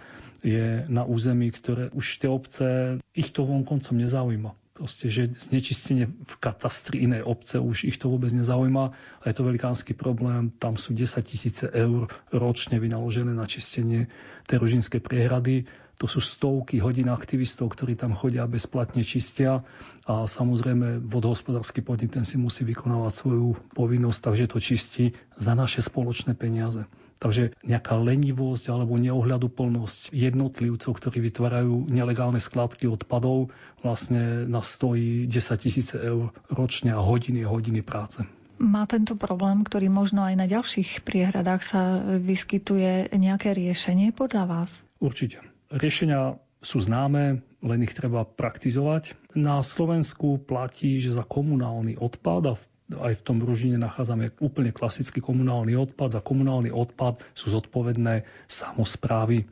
[0.45, 4.51] je na území, ktoré už tie obce, ich to vonkoncom nezaujíma.
[4.77, 9.41] Proste, že znečistenie v katastri inej obce už ich to vôbec nezaujíma a je to
[9.41, 10.53] velikánsky problém.
[10.61, 14.05] Tam sú 10 tisíce eur ročne vynaložené na čistenie
[14.45, 15.65] tej Rožinskej priehrady
[15.97, 19.65] to sú stovky hodín aktivistov, ktorí tam chodia bezplatne čistia
[20.05, 25.81] a samozrejme vodohospodársky podnik ten si musí vykonávať svoju povinnosť, takže to čistí za naše
[25.81, 26.85] spoločné peniaze.
[27.17, 33.49] Takže nejaká lenivosť alebo neohľaduplnosť jednotlivcov, ktorí vytvárajú nelegálne skladky odpadov,
[33.81, 38.21] vlastne nás stojí 10 tisíce eur ročne a hodiny a hodiny práce.
[38.61, 41.81] Má tento problém, ktorý možno aj na ďalších priehradách sa
[42.21, 44.69] vyskytuje, nejaké riešenie podľa vás?
[45.01, 45.56] Určite.
[45.67, 49.13] Riešenia sú známe, len ich treba praktizovať.
[49.37, 52.53] Na Slovensku platí, že za komunálny odpad a
[52.87, 56.15] aj v tom Ružine nachádzame úplne klasický komunálny odpad.
[56.15, 59.43] Za komunálny odpad sú zodpovedné samozprávy.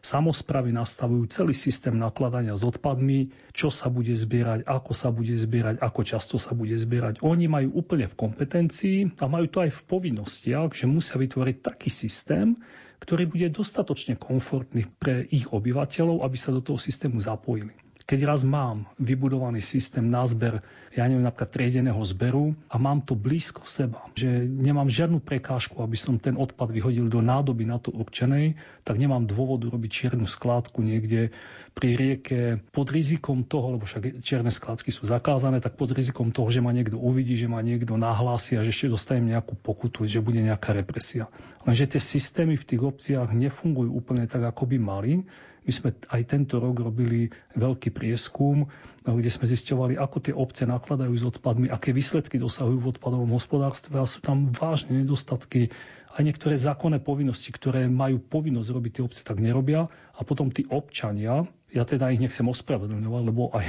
[0.00, 5.76] Samozprávy nastavujú celý systém nakladania s odpadmi, čo sa bude zbierať, ako sa bude zbierať,
[5.76, 7.20] ako často sa bude zbierať.
[7.20, 11.92] Oni majú úplne v kompetencii a majú to aj v povinnostiach, že musia vytvoriť taký
[11.92, 12.56] systém,
[13.00, 17.76] ktorý bude dostatočne komfortný pre ich obyvateľov, aby sa do toho systému zapojili.
[18.10, 23.14] Keď raz mám vybudovaný systém na zber, ja neviem, napríklad triedeného zberu a mám to
[23.14, 27.94] blízko seba, že nemám žiadnu prekážku, aby som ten odpad vyhodil do nádoby na to
[27.94, 31.30] určenej, tak nemám dôvodu robiť čiernu skládku niekde
[31.78, 32.40] pri rieke
[32.74, 36.74] pod rizikom toho, lebo však čierne skládky sú zakázané, tak pod rizikom toho, že ma
[36.74, 40.74] niekto uvidí, že ma niekto nahlási a že ešte dostanem nejakú pokutu, že bude nejaká
[40.74, 41.30] represia.
[41.62, 45.22] Lenže tie systémy v tých obciach nefungujú úplne tak, ako by mali
[45.60, 48.72] my sme aj tento rok robili veľký prieskum,
[49.04, 54.00] kde sme zisťovali, ako tie obce nakladajú s odpadmi, aké výsledky dosahujú v odpadovom hospodárstve
[54.00, 55.68] a sú tam vážne nedostatky.
[56.16, 59.92] Aj niektoré zákonné povinnosti, ktoré majú povinnosť robiť tie obce, tak nerobia.
[60.16, 63.68] A potom tí občania, ja teda ich nechcem ospravedlňovať, lebo aj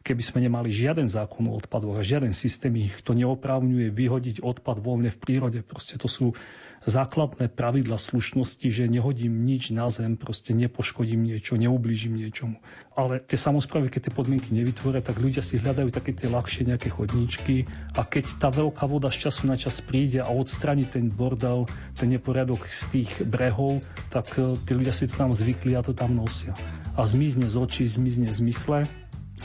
[0.00, 4.80] keby sme nemali žiaden zákon o odpadoch a žiaden systém ich to neoprávňuje vyhodiť odpad
[4.80, 5.60] voľne v prírode.
[5.60, 6.32] Proste to sú
[6.80, 12.56] základné pravidla slušnosti, že nehodím nič na zem, proste nepoškodím niečo, neublížim niečomu.
[12.96, 16.88] Ale tie samozprávy, keď tie podmienky nevytvoria, tak ľudia si hľadajú také tie ľahšie nejaké
[16.88, 21.68] chodníčky a keď tá veľká voda z času na čas príde a odstraní ten bordel,
[21.92, 25.92] ten neporiadok z tých brehov, tak e, tí ľudia si to tam zvykli a to
[25.92, 26.56] tam nosia.
[26.96, 28.88] A zmizne z očí, zmizne z mysle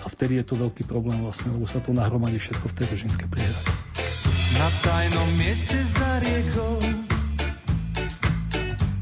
[0.04, 3.28] a vtedy je to veľký problém vlastne, lebo sa to nahromadí všetko v tej rožinskej
[3.32, 3.72] priehrade.
[4.56, 6.80] Na tajnom mieste za riekou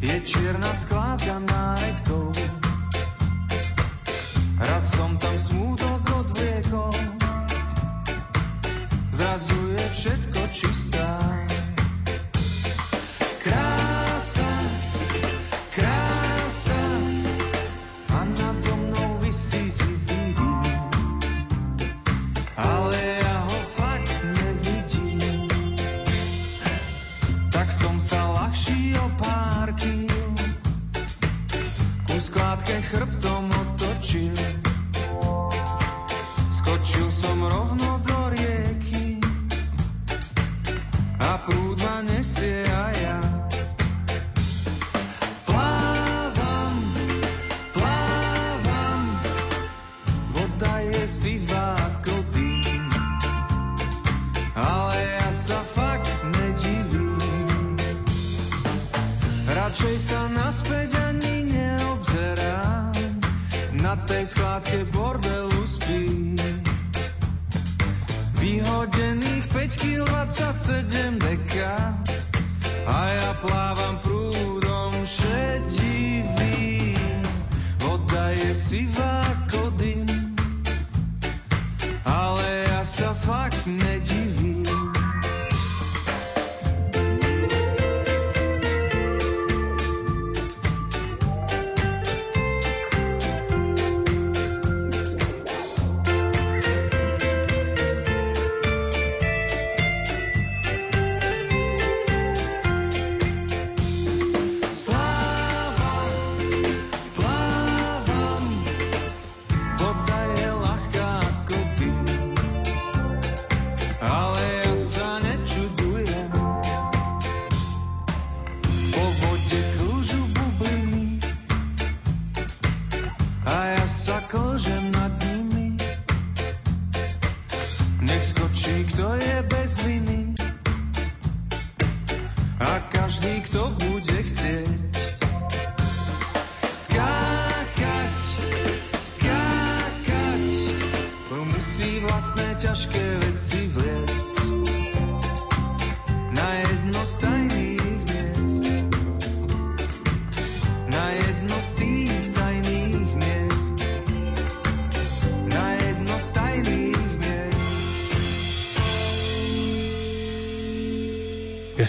[0.03, 2.29] je čierna skládka na rekou.
[4.63, 6.95] Raz som tam smútok odvliekol,
[9.11, 11.09] zrazu je všetko čistá.
[13.43, 13.72] Krása,
[32.63, 34.39] skládke chrbtom otočil.
[36.47, 39.19] Skočil som rovno do rieky
[41.19, 43.19] a prúd ma nesie a ja
[45.43, 46.75] plávam,
[47.75, 49.01] plávam,
[50.31, 52.87] voda je sivá ako dým,
[54.55, 57.75] ale ja sa fakt nedivím.
[59.51, 61.32] Radšej sa naspäť ani
[63.93, 66.33] na tej skládke bordelu spí.
[68.41, 71.93] Vyhodených 5 kg 27 deka
[72.89, 76.41] a ja plávam prúdom šedivým.
[77.85, 79.77] Voda je sivá ako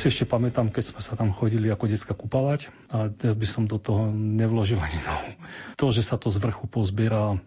[0.05, 3.81] si ešte pamätám, keď sme sa tam chodili ako decka kupavať a by som do
[3.81, 5.33] toho nevložil ani nohu.
[5.81, 7.41] To, že sa to z vrchu pozbiera,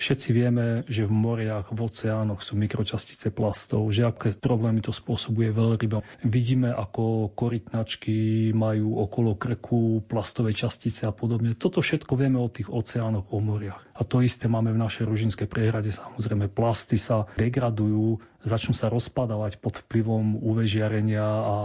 [0.00, 5.52] všetci vieme, že v moriach, v oceánoch sú mikročastice plastov, že aké problémy to spôsobuje
[5.52, 6.00] veľrybom.
[6.24, 11.52] Vidíme, ako korytnačky majú okolo krku plastové častice a podobne.
[11.52, 13.84] Toto všetko vieme o tých oceánoch, o moriach.
[13.92, 15.92] A to isté máme v našej ružinskej priehrade.
[15.92, 21.56] Samozrejme, plasty sa degradujú, začnú sa rozpadávať pod vplyvom UV žiarenia a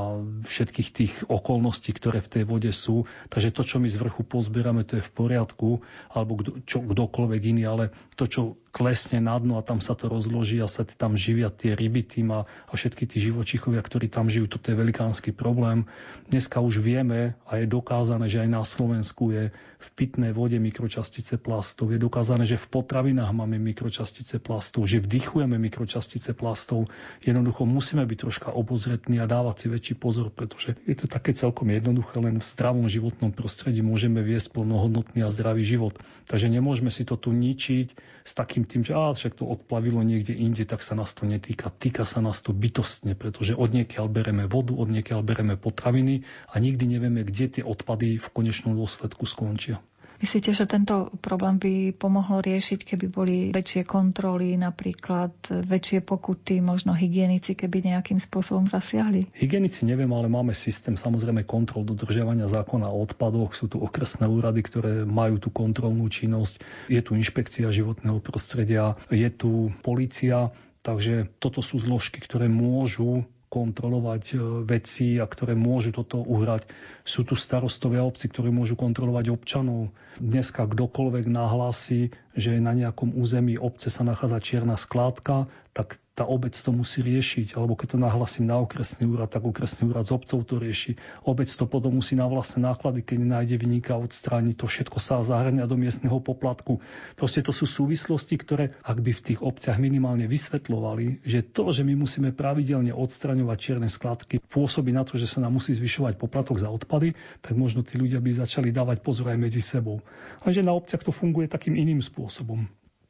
[0.45, 3.09] všetkých tých okolností, ktoré v tej vode sú.
[3.34, 5.82] Takže to, čo my z vrchu pozbierame, to je v poriadku,
[6.13, 8.41] alebo kdo, čo, kdokoľvek iný, ale to, čo
[8.72, 12.30] klesne na dno a tam sa to rozloží a sa tam živia tie ryby tým
[12.36, 15.89] a, a všetky tí živočichovia, ktorí tam žijú, toto je velikánsky problém.
[16.30, 21.38] Dneska už vieme a je dokázané, že aj na Slovensku je v pitnej vode mikročastice
[21.38, 21.93] plastov.
[21.93, 26.89] Je dokázané, že v potravinách máme mikročastice plastov, že vdychujeme mikročastice plastov.
[27.22, 31.70] Jednoducho musíme byť troška obozretní a dávať si väčší pozor, pretože je to také celkom
[31.70, 35.93] jednoduché, len v zdravom životnom prostredí môžeme viesť plnohodnotný a zdravý život.
[36.26, 37.88] Takže nemôžeme si to tu ničiť
[38.28, 41.72] s takým tým, že á, však to odplavilo niekde inde, tak sa nás to netýka.
[41.72, 46.59] Týka sa nás to bytostne, pretože od niekiaľ bereme vodu, od niekiaľ bereme potraviny a
[46.59, 49.80] nikdy nevieme, kde tie odpady v konečnom dôsledku skončia.
[50.18, 56.97] Myslíte, že tento problém by pomohlo riešiť, keby boli väčšie kontroly, napríklad väčšie pokuty, možno
[56.97, 59.30] hygienici, keby nejakým spôsobom zasiahli?
[59.38, 63.53] Hygienici neviem, ale máme systém samozrejme kontrol dodržiavania zákona o odpadoch.
[63.53, 66.65] Sú tu okresné úrady, ktoré majú tú kontrolnú činnosť.
[66.89, 70.49] Je tu inšpekcia životného prostredia, je tu policia,
[70.88, 74.37] Takže toto sú zložky, ktoré môžu kontrolovať e,
[74.67, 76.67] veci a ktoré môžu toto uhrať.
[77.07, 79.95] Sú tu starostovia obci, ktorí môžu kontrolovať občanov.
[80.19, 86.57] Dneska kdokoľvek nahlási, že na nejakom území obce sa nachádza čierna skládka, tak tá obec
[86.57, 87.53] to musí riešiť.
[87.53, 90.97] Alebo keď to nahlasím na okresný úrad, tak okresný úrad z obcov to rieši.
[91.30, 94.57] Obec to potom musí na vlastné náklady, keď nenájde vyníka odstrániť.
[94.57, 96.82] To všetko sa zahrania do miestneho poplatku.
[97.13, 101.86] Proste to sú súvislosti, ktoré, ak by v tých obciach minimálne vysvetľovali, že to, že
[101.86, 106.57] my musíme pravidelne odstraňovať čierne skladky, pôsobí na to, že sa nám musí zvyšovať poplatok
[106.57, 107.13] za odpady,
[107.45, 110.01] tak možno tí ľudia by začali dávať pozor aj medzi sebou.
[110.41, 112.65] Lenže na obciach to funguje takým iným spôsobom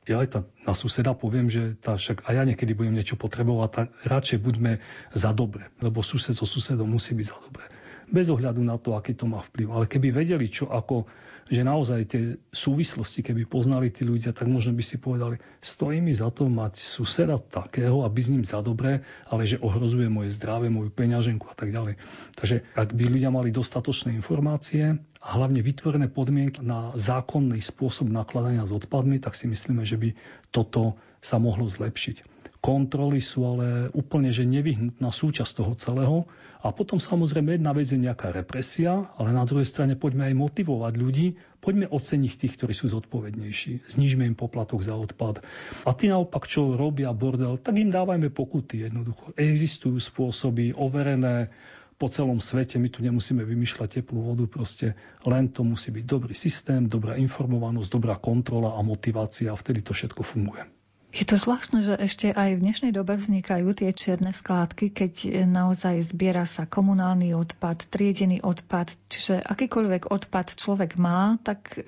[0.08, 3.88] ja aj na suseda poviem, že tá však a ja niekedy budem niečo potrebovať, tak
[4.08, 4.80] radšej buďme
[5.12, 7.68] za dobre, lebo sused so susedom musí byť za dobre.
[8.08, 9.68] Bez ohľadu na to, aký to má vplyv.
[9.68, 11.12] Ale keby vedeli, čo ako
[11.48, 16.12] že naozaj tie súvislosti, keby poznali tí ľudia, tak možno by si povedali, stojí mi
[16.12, 20.36] za to mať suseda takého a byť s ním za dobré, ale že ohrozuje moje
[20.36, 21.96] zdravie, moju peňaženku a tak ďalej.
[22.36, 28.68] Takže ak by ľudia mali dostatočné informácie a hlavne vytvorené podmienky na zákonný spôsob nakladania
[28.68, 30.10] s odpadmi, tak si myslíme, že by
[30.52, 32.38] toto sa mohlo zlepšiť.
[32.60, 36.18] Kontroly sú ale úplne že nevyhnutná súčasť toho celého.
[36.62, 40.94] A potom samozrejme jedna vec je nejaká represia, ale na druhej strane poďme aj motivovať
[40.98, 41.28] ľudí,
[41.62, 43.86] poďme oceniť tých, ktorí sú zodpovednejší.
[43.86, 45.46] Znižme im poplatok za odpad.
[45.86, 49.38] A tí naopak, čo robia bordel, tak im dávajme pokuty jednoducho.
[49.38, 51.54] Existujú spôsoby overené,
[51.98, 52.78] po celom svete.
[52.78, 54.94] My tu nemusíme vymýšľať teplú vodu, proste
[55.26, 60.22] len to musí byť dobrý systém, dobrá informovanosť, dobrá kontrola a motivácia vtedy to všetko
[60.22, 60.77] funguje.
[61.18, 66.14] Je to zvláštne, že ešte aj v dnešnej dobe vznikajú tie čierne skládky, keď naozaj
[66.14, 71.82] zbiera sa komunálny odpad, triedený odpad, čiže akýkoľvek odpad človek má, tak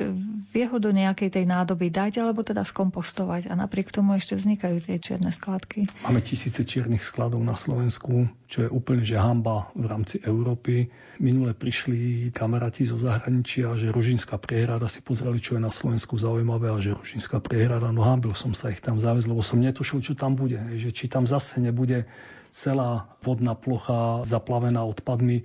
[0.49, 4.81] vie ho do nejakej tej nádoby dať alebo teda skompostovať a napriek tomu ešte vznikajú
[4.81, 5.85] tie čierne skládky.
[6.09, 10.89] Máme tisíce čiernych skladov na Slovensku, čo je úplne že hamba v rámci Európy.
[11.21, 16.73] Minule prišli kamaráti zo zahraničia, že Ružinská priehrada si pozreli, čo je na Slovensku zaujímavé
[16.73, 19.99] a že Ružinská priehrada, no hambil som sa ich tam zaujím záväz, lebo som netušil,
[19.99, 20.55] čo tam bude.
[20.79, 22.07] Že či tam zase nebude
[22.55, 25.43] celá vodná plocha zaplavená odpadmi.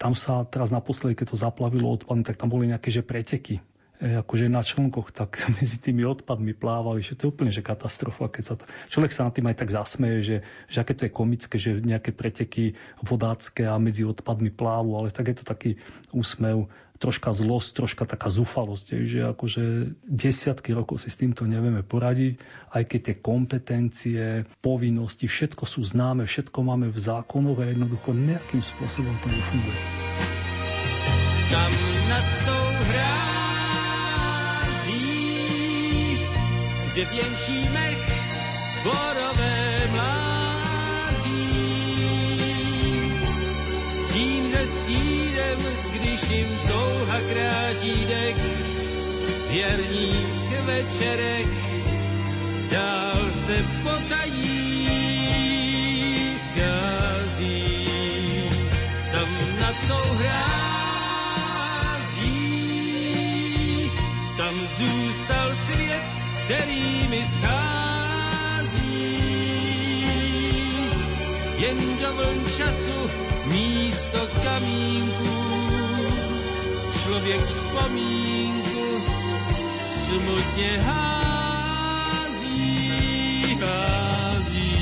[0.00, 3.60] Tam sa teraz naposledy, keď to zaplavilo odpadmi, tak tam boli nejaké že preteky
[4.00, 8.32] akože na člnkoch, tak medzi tými odpadmi plávali, že to je úplne že katastrofa.
[8.32, 10.36] Keď sa to, človek sa nad tým aj tak zasmeje, že,
[10.72, 15.28] že aké to je komické, že nejaké preteky vodácké a medzi odpadmi plávu, ale tak
[15.28, 15.76] je to taký
[16.16, 22.36] úsmev troška zlosť, troška taká zúfalosť, že akože desiatky rokov si s týmto nevieme poradiť,
[22.76, 28.60] aj keď tie kompetencie, povinnosti, všetko sú známe, všetko máme v zákonoch a jednoducho nejakým
[28.60, 29.80] spôsobom to nefunguje.
[31.48, 31.72] Tam
[32.06, 33.40] nad tou hrází,
[36.92, 37.02] kde
[37.72, 38.04] mech
[38.84, 39.59] borové
[47.80, 48.36] štítek
[49.48, 51.48] v jarních večerech
[52.70, 55.16] dál se potají
[56.36, 57.88] schází.
[59.12, 59.28] Tam
[59.60, 60.40] nad tou hrází,
[64.36, 66.02] tam zůstal svět,
[66.44, 68.80] který mi schází.
[71.56, 73.10] Jen do vln času
[73.46, 75.39] místo kamínku
[77.10, 79.02] člověk vzpomínku
[79.86, 82.38] smutně hází,
[83.60, 84.76] hází.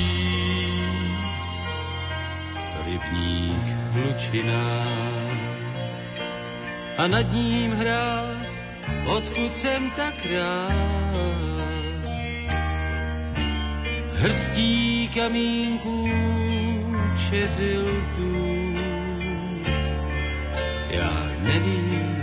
[2.85, 5.39] Rybník v lučinách
[6.97, 8.65] a nad ním hráz,
[9.05, 10.69] odkud jsem tak rád.
[14.13, 16.09] Hrstí kamínků
[17.29, 18.49] čezil tu.
[20.89, 22.18] Já nevím,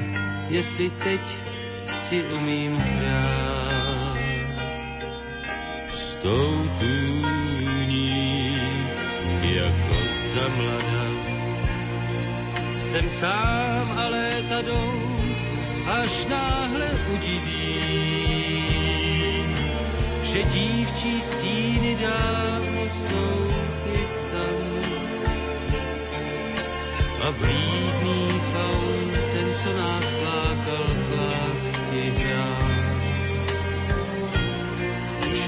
[0.49, 1.21] jestli teď
[1.83, 4.17] si umím hrát
[5.95, 8.57] s tou tůní
[9.43, 9.97] jako
[10.35, 11.07] za mladá.
[12.79, 14.63] Jsem sám a léta
[15.87, 18.47] až náhle udivím,
[20.23, 23.51] že dívčí stíny dávno jsou
[24.33, 24.59] tam.
[27.23, 30.06] A vlídný faun, ten, co nás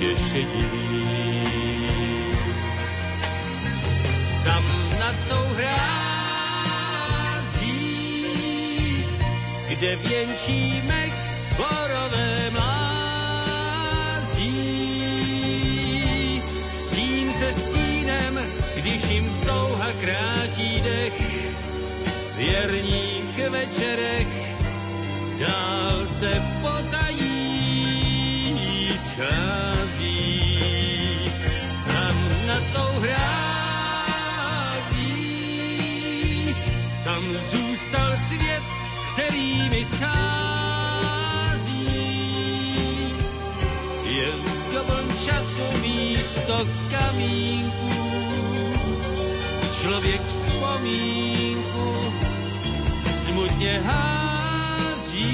[0.01, 1.03] je šedivý.
[4.45, 4.65] Tam
[4.99, 5.75] nad tou hrází,
[9.69, 11.13] kde věnčí mech
[11.57, 12.79] borové mlází.
[16.69, 18.41] Stín se stínem,
[18.75, 21.21] když jim touha krátí dech,
[22.37, 24.29] v jarních večerech
[25.39, 27.49] dál se potají
[28.99, 29.68] schází.
[38.29, 38.63] Svět,
[39.13, 40.09] který mi schází.
[44.05, 44.85] Jen do
[45.25, 47.91] času místo kamínku,
[49.81, 52.13] člověk vzpomínku
[53.07, 55.25] smutně hází,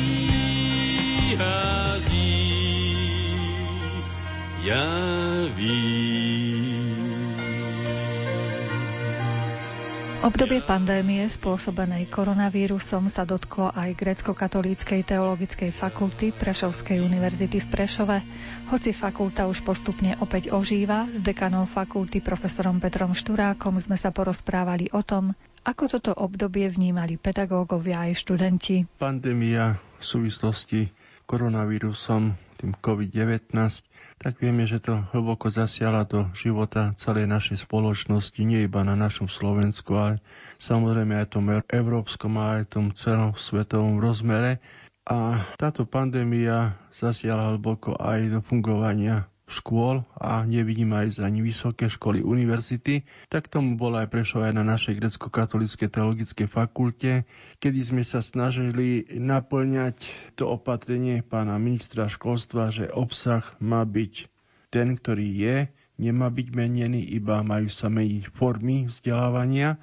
[1.39, 2.25] hází.
[4.63, 5.24] Já
[10.25, 18.25] Obdobie pandémie spôsobenej koronavírusom sa dotklo aj grecko-katolíckej teologickej fakulty Prešovskej univerzity v Prešove.
[18.73, 24.89] Hoci fakulta už postupne opäť ožíva, s dekanom fakulty profesorom Petrom Šturákom sme sa porozprávali
[24.97, 28.89] o tom, ako toto obdobie vnímali pedagógovia aj študenti.
[28.97, 30.89] Pandémia v súvislosti
[31.29, 32.33] koronavírusom,
[32.65, 33.53] tým COVID-19,
[34.17, 39.29] tak vieme, že to hlboko zasiala do života celej našej spoločnosti, nie iba na našom
[39.29, 40.25] Slovensku, ale
[40.57, 44.65] samozrejme aj tom európskom, ale aj tom celom svetovom rozmere.
[45.05, 52.25] A táto pandémia zasiala hlboko aj do fungovania škôl a nevidím aj ani vysoké školy
[52.25, 57.29] univerzity, tak tomu bolo aj prešlo aj na našej grecko-katolíckej teologickej fakulte,
[57.61, 60.01] kedy sme sa snažili naplňať
[60.41, 64.33] to opatrenie pána ministra školstva, že obsah má byť
[64.73, 65.57] ten, ktorý je,
[66.01, 69.77] nemá byť menený, iba majú sa meniť formy vzdelávania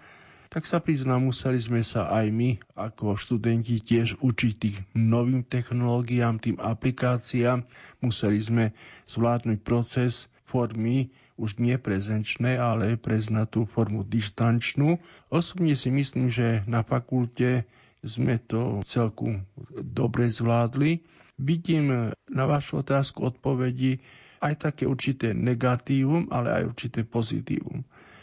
[0.52, 6.44] tak sa priznám, museli sme sa aj my ako študenti tiež učiť tým novým technológiám,
[6.44, 7.64] tým aplikáciám.
[8.04, 8.76] Museli sme
[9.08, 11.08] zvládnuť proces formy
[11.40, 15.00] už nie prezenčné, ale prez na tú formu distančnú.
[15.32, 17.64] Osobne si myslím, že na fakulte
[18.04, 19.40] sme to celku
[19.80, 21.02] dobre zvládli.
[21.40, 24.04] Vidím na vašu otázku odpovedi
[24.44, 27.82] aj také určité negatívum, ale aj určité pozitívum.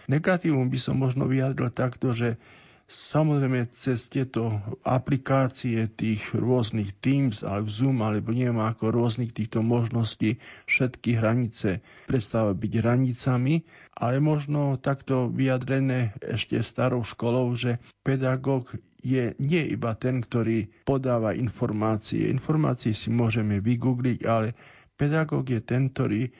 [0.09, 2.41] Negatívum by som možno vyjadril takto, že
[2.89, 10.41] Samozrejme, cez tieto aplikácie tých rôznych Teams, alebo Zoom, alebo neviem ako rôznych týchto možností,
[10.65, 18.73] všetky hranice prestávajú byť hranicami, ale možno takto vyjadrené ešte starou školou, že pedagóg
[19.05, 22.33] je nie iba ten, ktorý podáva informácie.
[22.33, 24.57] Informácie si môžeme vygoogliť, ale
[24.97, 26.33] pedagóg je ten, ktorý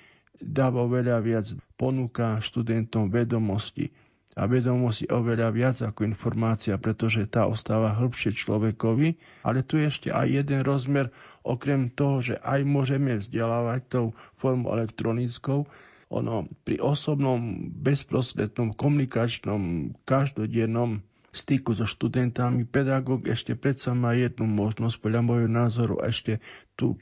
[0.43, 3.91] dáva oveľa viac, ponúka študentom vedomosti.
[4.39, 9.19] A vedomosti oveľa viac ako informácia, pretože tá ostáva hĺbšie človekovi.
[9.43, 11.11] Ale tu je ešte aj jeden rozmer,
[11.43, 14.07] okrem toho, že aj môžeme vzdelávať tou
[14.39, 15.67] formou elektronickou,
[16.09, 24.97] ono pri osobnom, bezprostrednom, komunikačnom, každodennom styku so študentami, pedagóg ešte predsa má jednu možnosť,
[25.05, 26.41] podľa môjho názoru, ešte
[26.73, 26.97] tú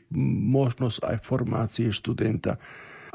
[0.51, 2.59] možnosť aj formácie študenta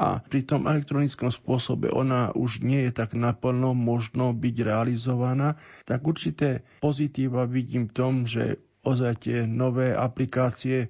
[0.01, 6.01] a pri tom elektronickom spôsobe ona už nie je tak naplno možno byť realizovaná, tak
[6.09, 10.89] určité pozitíva vidím v tom, že ozaj tie nové aplikácie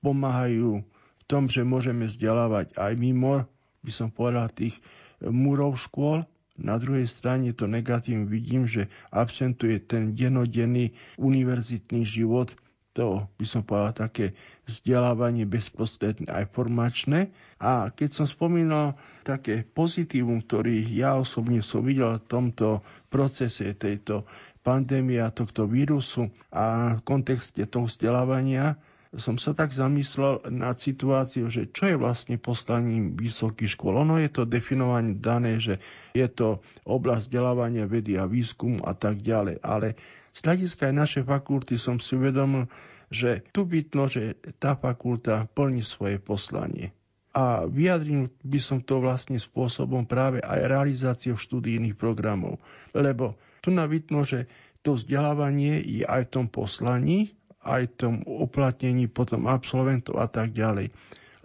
[0.00, 3.44] pomáhajú v tom, že môžeme vzdelávať aj mimo,
[3.84, 4.80] by som povedal, tých
[5.20, 6.24] múrov škôl.
[6.56, 12.56] Na druhej strane to negatívne vidím, že absentuje ten denodenný univerzitný život,
[12.96, 14.32] to by som povedal také
[14.64, 17.28] vzdelávanie bezprostredné aj formačné.
[17.60, 22.80] A keď som spomínal také pozitívum, ktorý ja osobne som videl v tomto
[23.12, 24.24] procese tejto
[24.64, 28.80] pandémie a tohto vírusu a v kontexte toho vzdelávania,
[29.16, 34.02] som sa tak zamyslel nad situáciou, že čo je vlastne poslaním vysokých škôl.
[34.02, 35.80] Ono je to definovanie dané, že
[36.12, 39.60] je to oblasť vzdelávania vedy a výskumu a tak ďalej.
[39.64, 39.96] Ale
[40.36, 42.68] z hľadiska aj našej fakulty som si uvedomil,
[43.08, 46.92] že tu bytno, že tá fakulta plní svoje poslanie.
[47.32, 52.60] A vyjadril by som to vlastne spôsobom práve aj realizáciou študijných programov.
[52.92, 54.44] Lebo tu navidno, že
[54.84, 57.32] to vzdelávanie je aj v tom poslaní,
[57.64, 60.92] aj v tom uplatnení potom absolventov a tak ďalej.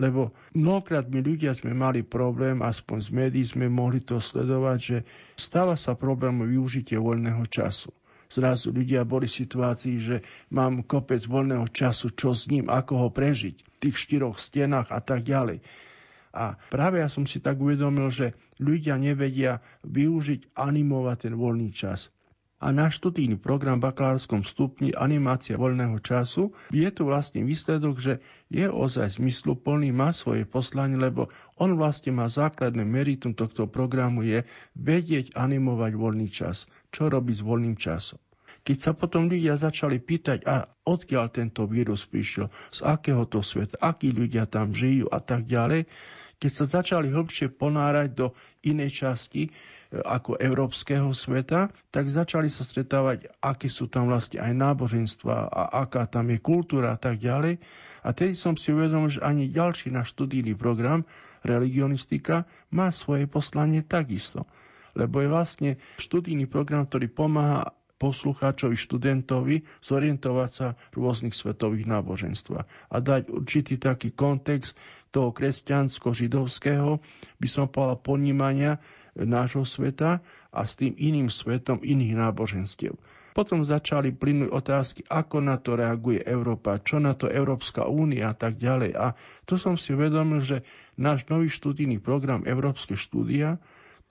[0.03, 4.97] Lebo mnohokrát my ľudia sme mali problém, aspoň z médií sme mohli to sledovať, že
[5.39, 7.95] stáva sa problém využitie voľného času
[8.31, 10.17] zrazu ľudia boli v situácii, že
[10.49, 15.03] mám kopec voľného času, čo s ním, ako ho prežiť v tých štyroch stenách a
[15.03, 15.59] tak ďalej.
[16.31, 22.07] A práve ja som si tak uvedomil, že ľudia nevedia využiť, animovať ten voľný čas
[22.61, 28.13] a náš študijný program v bakalárskom stupni animácia voľného času je tu vlastne výsledok, že
[28.53, 34.45] je ozaj zmysluplný, má svoje poslanie, lebo on vlastne má základné meritum tohto programu je
[34.77, 36.69] vedieť animovať voľný čas.
[36.93, 38.21] Čo robiť s voľným časom?
[38.61, 43.77] Keď sa potom ľudia začali pýtať, a odkiaľ tento vírus prišiel, z akého to sveta,
[43.79, 45.89] akí ľudia tam žijú a tak ďalej,
[46.41, 48.33] keď sa začali hlbšie ponárať do
[48.65, 49.49] inej časti e,
[50.01, 56.09] ako európskeho sveta, tak začali sa stretávať, aké sú tam vlastne aj náboženstva a aká
[56.09, 57.61] tam je kultúra a tak ďalej.
[58.01, 61.05] A tedy som si uvedomil, že ani ďalší náš študijný program,
[61.45, 64.49] religionistika, má svoje poslanie takisto.
[64.97, 65.69] Lebo je vlastne
[66.01, 67.69] študijný program, ktorý pomáha
[68.01, 74.73] poslucháčovi, študentovi zorientovať sa v rôznych svetových náboženstvách a dať určitý taký kontext
[75.13, 76.97] toho kresťansko-židovského,
[77.37, 78.81] by som povedal, ponímania
[79.13, 82.97] nášho sveta a s tým iným svetom iných náboženstiev.
[83.31, 88.35] Potom začali plynúť otázky, ako na to reaguje Európa, čo na to Európska únia a
[88.35, 88.91] tak ďalej.
[88.91, 89.15] A
[89.47, 90.67] tu som si uvedomil, že
[90.99, 93.55] náš nový študijný program Európske štúdia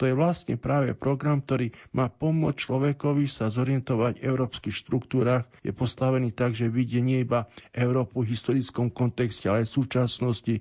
[0.00, 5.44] to je vlastne práve program, ktorý má pomôcť človekovi sa zorientovať v európskych štruktúrach.
[5.60, 10.54] Je postavený tak, že vidie nie iba Európu v historickom kontexte, ale aj v súčasnosti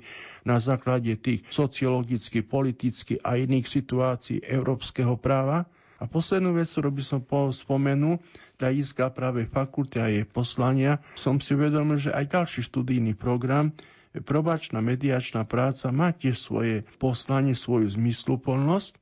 [0.44, 5.72] na základe tých sociologicky, politicky a iných situácií európskeho práva.
[5.96, 7.20] A poslednú vec, ktorú by som
[7.50, 8.20] spomenul,
[8.56, 13.72] hľadiska práve fakulty a jej poslania, som si uvedomil, že aj ďalší študijný program
[14.18, 19.00] probačná mediačná práca má tiež svoje poslanie, svoju zmysluplnosť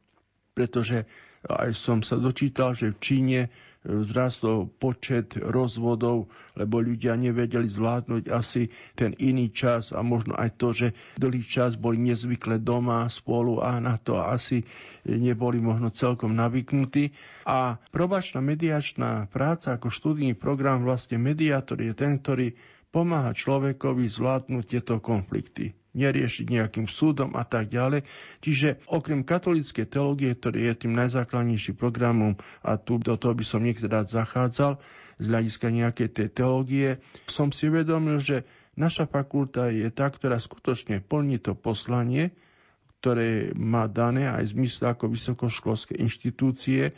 [0.57, 1.05] pretože
[1.45, 3.49] aj som sa dočítal, že v Číne e,
[3.85, 10.73] vzrastol počet rozvodov, lebo ľudia nevedeli zvládnuť asi ten iný čas a možno aj to,
[10.73, 10.87] že
[11.21, 14.65] dlhý čas boli nezvykle doma spolu a na to asi
[15.05, 17.13] neboli možno celkom navyknutí.
[17.45, 22.57] A probačná mediačná práca ako študijný program vlastne mediátor je ten, ktorý
[22.89, 28.05] pomáha človekovi zvládnuť tieto konflikty neriešiť nejakým súdom a tak ďalej.
[28.39, 33.65] Čiže okrem katolíckej teológie, ktorý je tým najzákladnejším programom a tu do toho by som
[33.65, 34.77] niekto rád zachádzal
[35.17, 36.89] z hľadiska nejakej tej teológie,
[37.25, 38.45] som si uvedomil, že
[38.77, 42.29] naša fakulta je tá, ktorá skutočne plní to poslanie,
[43.01, 46.93] ktoré má dané aj zmysle ako vysokoškolské inštitúcie,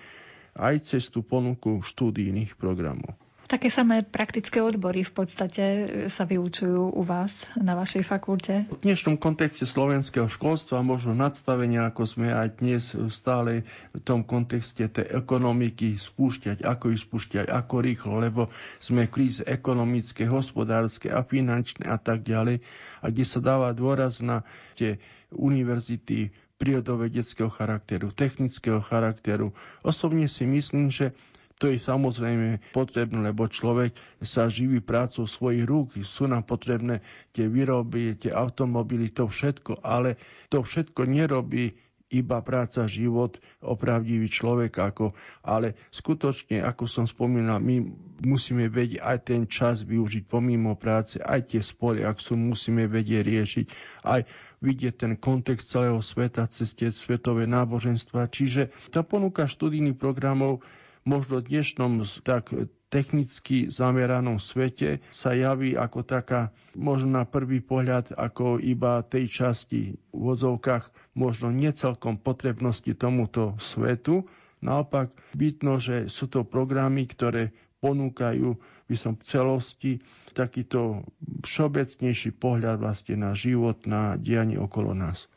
[0.60, 3.16] aj cez tú ponuku štúdijných programov.
[3.50, 5.64] Také samé praktické odbory v podstate
[6.06, 8.70] sa vyučujú u vás na vašej fakulte?
[8.70, 14.86] V dnešnom kontexte slovenského školstva možno nadstavenia, ako sme aj dnes stále v tom kontexte
[14.86, 21.26] tej ekonomiky spúšťať, ako ju spúšťať, ako rýchlo, lebo sme v kríze ekonomické, hospodárske a
[21.26, 22.62] finančné a tak ďalej.
[23.02, 24.46] A kde sa dáva dôraz na
[24.78, 25.02] tie
[25.34, 26.30] univerzity
[26.62, 29.58] prírodovedeckého charakteru, technického charakteru.
[29.82, 31.18] Osobne si myslím, že
[31.60, 33.92] to je samozrejme potrebné, lebo človek
[34.24, 36.00] sa živí prácou svojich rúk.
[36.08, 37.04] Sú nám potrebné
[37.36, 40.16] tie výroby, tie automobily, to všetko, ale
[40.48, 41.76] to všetko nerobí
[42.10, 45.14] iba práca, život, opravdivý človek, ako,
[45.46, 47.86] ale skutočne, ako som spomínal, my
[48.26, 53.22] musíme vedieť aj ten čas využiť pomimo práce, aj tie spory, ak sú, musíme vedieť
[53.22, 53.66] riešiť,
[54.10, 54.26] aj
[54.58, 58.26] vidieť ten kontext celého sveta cez tie svetové náboženstva.
[58.26, 60.66] Čiže tá ponuka študijných programov
[61.08, 62.52] možno v dnešnom tak
[62.90, 69.82] technicky zameranom svete sa javí ako taká možno na prvý pohľad ako iba tej časti
[70.10, 74.26] v vozovkách možno necelkom potrebnosti tomuto svetu.
[74.60, 80.02] Naopak bytno, že sú to programy, ktoré ponúkajú by som celosti
[80.34, 81.06] takýto
[81.46, 85.30] všeobecnejší pohľad vlastne na život, na dianie okolo nás.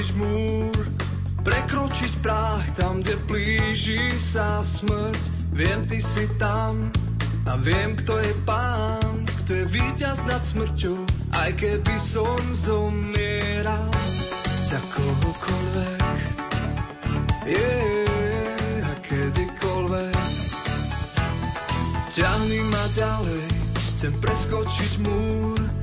[0.00, 0.76] Preskočiť múr,
[1.44, 5.52] prekročiť práh tam, kde blíži sa smrť.
[5.52, 6.88] Viem, ty si tam
[7.44, 11.04] a viem, kto je pán, kto je víťaz nad smrťou,
[11.36, 13.92] aj keby som zomieral
[14.64, 16.00] za kohokoľvek.
[17.44, 20.16] Yeah, a kedykoľvek.
[22.08, 23.44] Ťahni ma ďalej,
[23.92, 25.79] chcem preskočiť múr,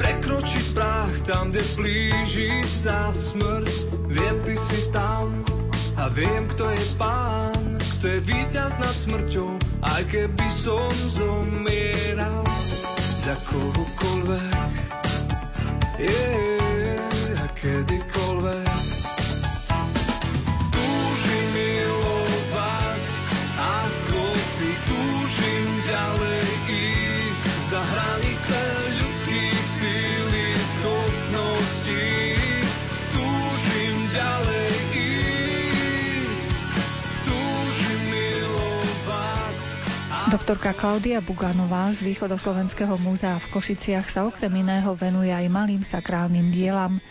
[0.00, 3.68] prekročiť práh tam, kde blíži sa smrť.
[4.08, 5.44] Viem, ty si tam
[6.00, 12.48] a viem, kto je pán, kto je víťaz nad smrťou, aj keby som zomieral
[13.20, 14.72] za kohokoľvek.
[16.00, 18.69] Yeah, a kedykoľvek.
[31.90, 32.38] Schopností.
[33.10, 36.52] Túžim ďalej ísť,
[37.26, 39.56] túžim milovať.
[40.30, 46.54] Doktorka Klaudia Buganová z Východoslovenského múzea v Košiciach sa okrem iného venuje aj malým sakrálnym
[46.54, 47.02] dielam.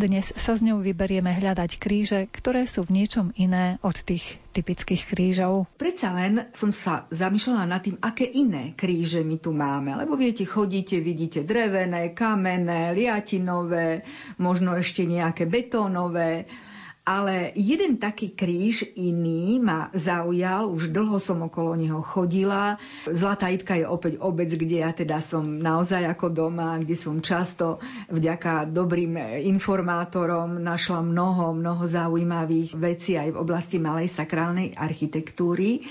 [0.00, 5.04] Dnes sa s ňou vyberieme hľadať kríže, ktoré sú v niečom iné od tých typických
[5.04, 5.68] krížov.
[5.76, 9.92] Predsa len som sa zamýšľala nad tým, aké iné kríže my tu máme.
[9.92, 14.00] Lebo viete, chodíte, vidíte drevené, kamenné, liatinové,
[14.40, 16.48] možno ešte nejaké betónové.
[17.00, 22.76] Ale jeden taký kríž iný ma zaujal, už dlho som okolo neho chodila.
[23.08, 27.80] Zlatá Itka je opäť obec, kde ja teda som naozaj ako doma, kde som často
[28.12, 29.16] vďaka dobrým
[29.48, 35.88] informátorom našla mnoho, mnoho zaujímavých vecí aj v oblasti malej sakrálnej architektúry.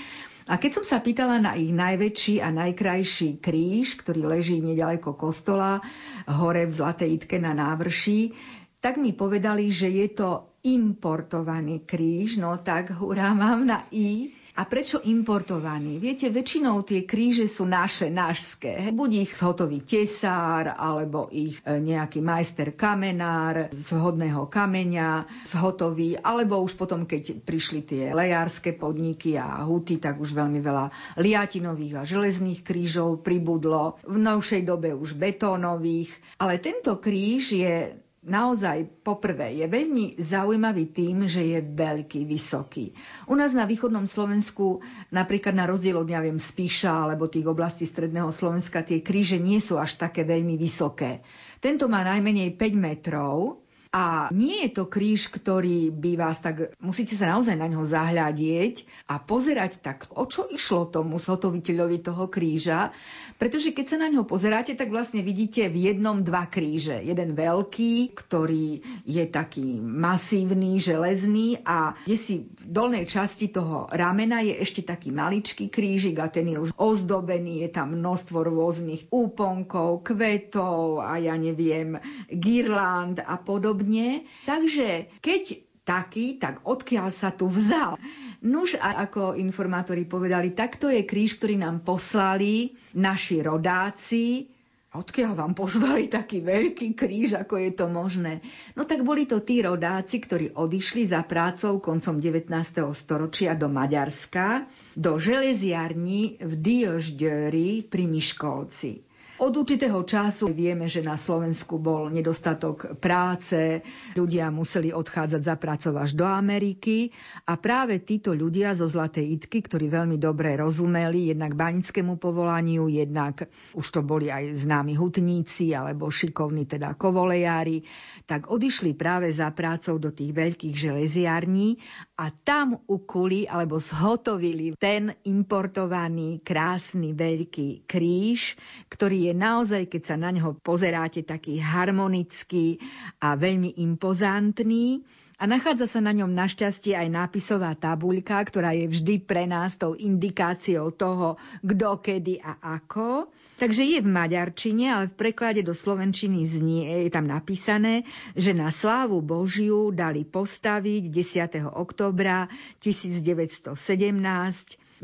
[0.50, 5.78] A keď som sa pýtala na ich najväčší a najkrajší kríž, ktorý leží nedaleko kostola,
[6.26, 8.34] hore v Zlatej Itke na návrši,
[8.80, 14.32] tak mi povedali, že je to importovaný kríž, no tak hurá mám na I.
[14.58, 15.96] A prečo importovaný?
[15.96, 18.92] Viete, väčšinou tie kríže sú naše, nášské.
[18.92, 26.60] Buď ich zhotový tesár, alebo ich e, nejaký majster kamenár z vhodného kameňa zhotový, alebo
[26.60, 32.02] už potom, keď prišli tie lejárske podniky a huty, tak už veľmi veľa liatinových a
[32.04, 33.96] železných krížov pribudlo.
[34.04, 36.12] V novšej dobe už betónových.
[36.36, 42.92] Ale tento kríž je naozaj poprvé je veľmi zaujímavý tým, že je veľký, vysoký.
[43.24, 48.28] U nás na východnom Slovensku, napríklad na rozdiel od, neviem, Spíša alebo tých oblastí stredného
[48.28, 51.24] Slovenska, tie kríže nie sú až také veľmi vysoké.
[51.60, 53.59] Tento má najmenej 5 metrov,
[53.90, 58.86] a nie je to kríž, ktorý by vás tak, musíte sa naozaj na ňo zahľadieť
[59.10, 62.94] a pozerať tak, o čo išlo tomu zhotoviteľovi toho kríža,
[63.34, 67.02] pretože keď sa na ňo pozeráte, tak vlastne vidíte v jednom dva kríže.
[67.02, 74.38] Jeden veľký, ktorý je taký masívny, železný a kde si v dolnej časti toho ramena
[74.38, 80.06] je ešte taký maličký krížik a ten je už ozdobený, je tam množstvo rôznych úponkov,
[80.06, 81.98] kvetov a ja neviem,
[82.30, 84.28] girland a podobne podobne.
[84.44, 85.42] Takže keď
[85.88, 87.96] taký, tak odkiaľ sa tu vzal?
[88.44, 94.52] Nuž, a ako informátori povedali, takto je kríž, ktorý nám poslali naši rodáci,
[94.90, 98.42] Odkiaľ vám poslali taký veľký kríž, ako je to možné?
[98.74, 102.50] No tak boli to tí rodáci, ktorí odišli za prácou koncom 19.
[102.90, 104.66] storočia do Maďarska,
[104.98, 109.09] do železiarní v Diožďöri pri Miškolci.
[109.40, 113.80] Od určitého času vieme, že na Slovensku bol nedostatok práce,
[114.12, 117.08] ľudia museli odchádzať za prácov až do Ameriky.
[117.48, 123.48] A práve títo ľudia zo Zlatej Itky, ktorí veľmi dobre rozumeli jednak banickému povolaniu, jednak
[123.72, 127.80] už to boli aj známi hutníci alebo šikovní teda kovolejári,
[128.28, 131.80] tak odišli práve za prácou do tých veľkých železiarní
[132.20, 138.60] a tam ukuli alebo zhotovili ten importovaný krásny veľký kríž,
[138.92, 142.76] ktorý je naozaj, keď sa na ňo pozeráte, taký harmonický
[143.24, 145.00] a veľmi impozantný.
[145.40, 149.96] a nachádza sa na ňom našťastie aj nápisová tabuľka, ktorá je vždy pre nás tou
[149.96, 153.32] indikáciou toho, kto, kedy a ako.
[153.60, 158.72] Takže je v maďarčine, ale v preklade do slovenčiny znie, je tam napísané, že na
[158.72, 161.68] slávu Božiu dali postaviť 10.
[161.68, 162.48] oktobra
[162.80, 163.76] 1917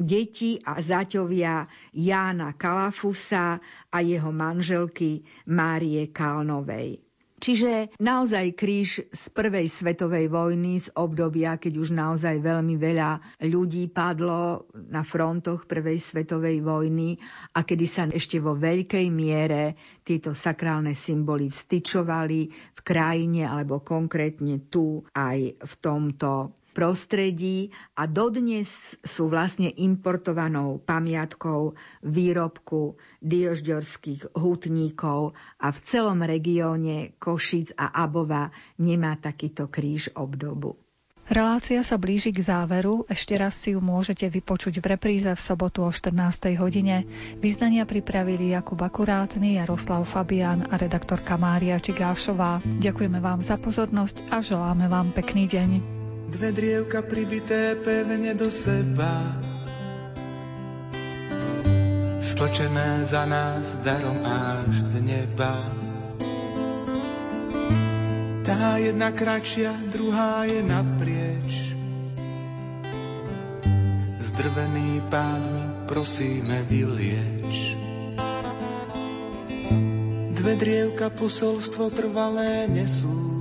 [0.01, 3.61] deti a zaťovia Jána Kalafusa
[3.93, 5.21] a jeho manželky
[5.53, 7.06] Márie Kalnovej.
[7.37, 13.93] Čiže naozaj kríž z prvej svetovej vojny, z obdobia, keď už naozaj veľmi veľa ľudí
[13.93, 17.21] padlo na frontoch prvej svetovej vojny
[17.53, 22.41] a kedy sa ešte vo veľkej miere tieto sakrálne symboly vstyčovali
[22.73, 31.73] v krajine alebo konkrétne tu aj v tomto prostredí a dodnes sú vlastne importovanou pamiatkou
[32.05, 40.77] výrobku diožďorských hutníkov a v celom regióne Košic a Abova nemá takýto kríž obdobu.
[41.27, 45.83] Relácia sa blíži k záveru, ešte raz si ju môžete vypočuť v repríze v sobotu
[45.83, 46.15] o 14.
[46.55, 47.03] hodine.
[47.43, 52.63] Význania pripravili Jakub Akurátny, Jaroslav Fabian a redaktorka Mária Čigášová.
[52.63, 55.96] Ďakujeme vám za pozornosť a želáme vám pekný deň.
[56.27, 59.39] Dve drievka pribité pevne do seba.
[62.19, 65.55] Stočené za nás darom až z neba.
[68.43, 71.51] Tá jedna kratšia, druhá je naprieč.
[74.19, 77.79] Zdrvený pádmi prosíme vylieč.
[80.35, 83.36] Dve drievka posolstvo trvalé nesú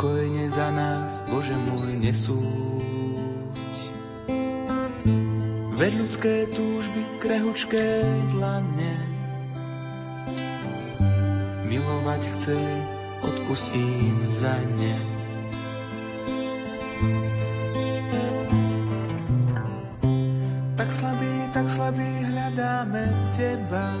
[0.00, 3.76] pokojne za nás, Bože môj, nesúď.
[5.76, 8.00] Veď ľudské túžby, krehučké
[8.32, 8.96] dlane,
[11.68, 12.56] milovať chce,
[13.28, 14.96] odpusť im za ne.
[20.80, 23.04] Tak slabý, tak slabý hľadáme
[23.36, 24.00] Teba,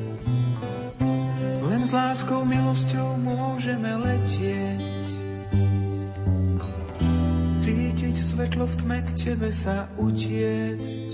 [1.91, 5.03] s láskou, milosťou môžeme letieť.
[7.59, 11.09] Cítiť svetlo v tme, k tebe sa utiecť.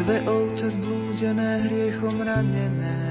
[0.00, 3.04] Dve ovce zblúdené, hriechom ranené,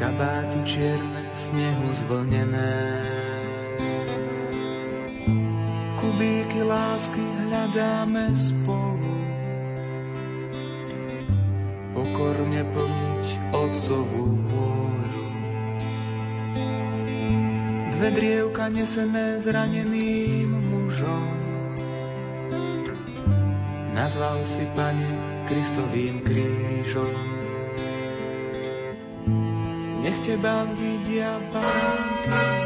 [0.00, 3.15] kabáty čierne, v snehu zvlnené.
[6.96, 9.16] Lásky hľadáme spolu.
[11.92, 15.24] Pokorne plniť otcovú vôľu.
[17.92, 21.36] Dve drievka nesené zraneným mužom.
[23.92, 25.12] Nazval si, Pane,
[25.52, 27.12] Kristovým krížom.
[30.00, 32.65] Nech Teba vidia baránky,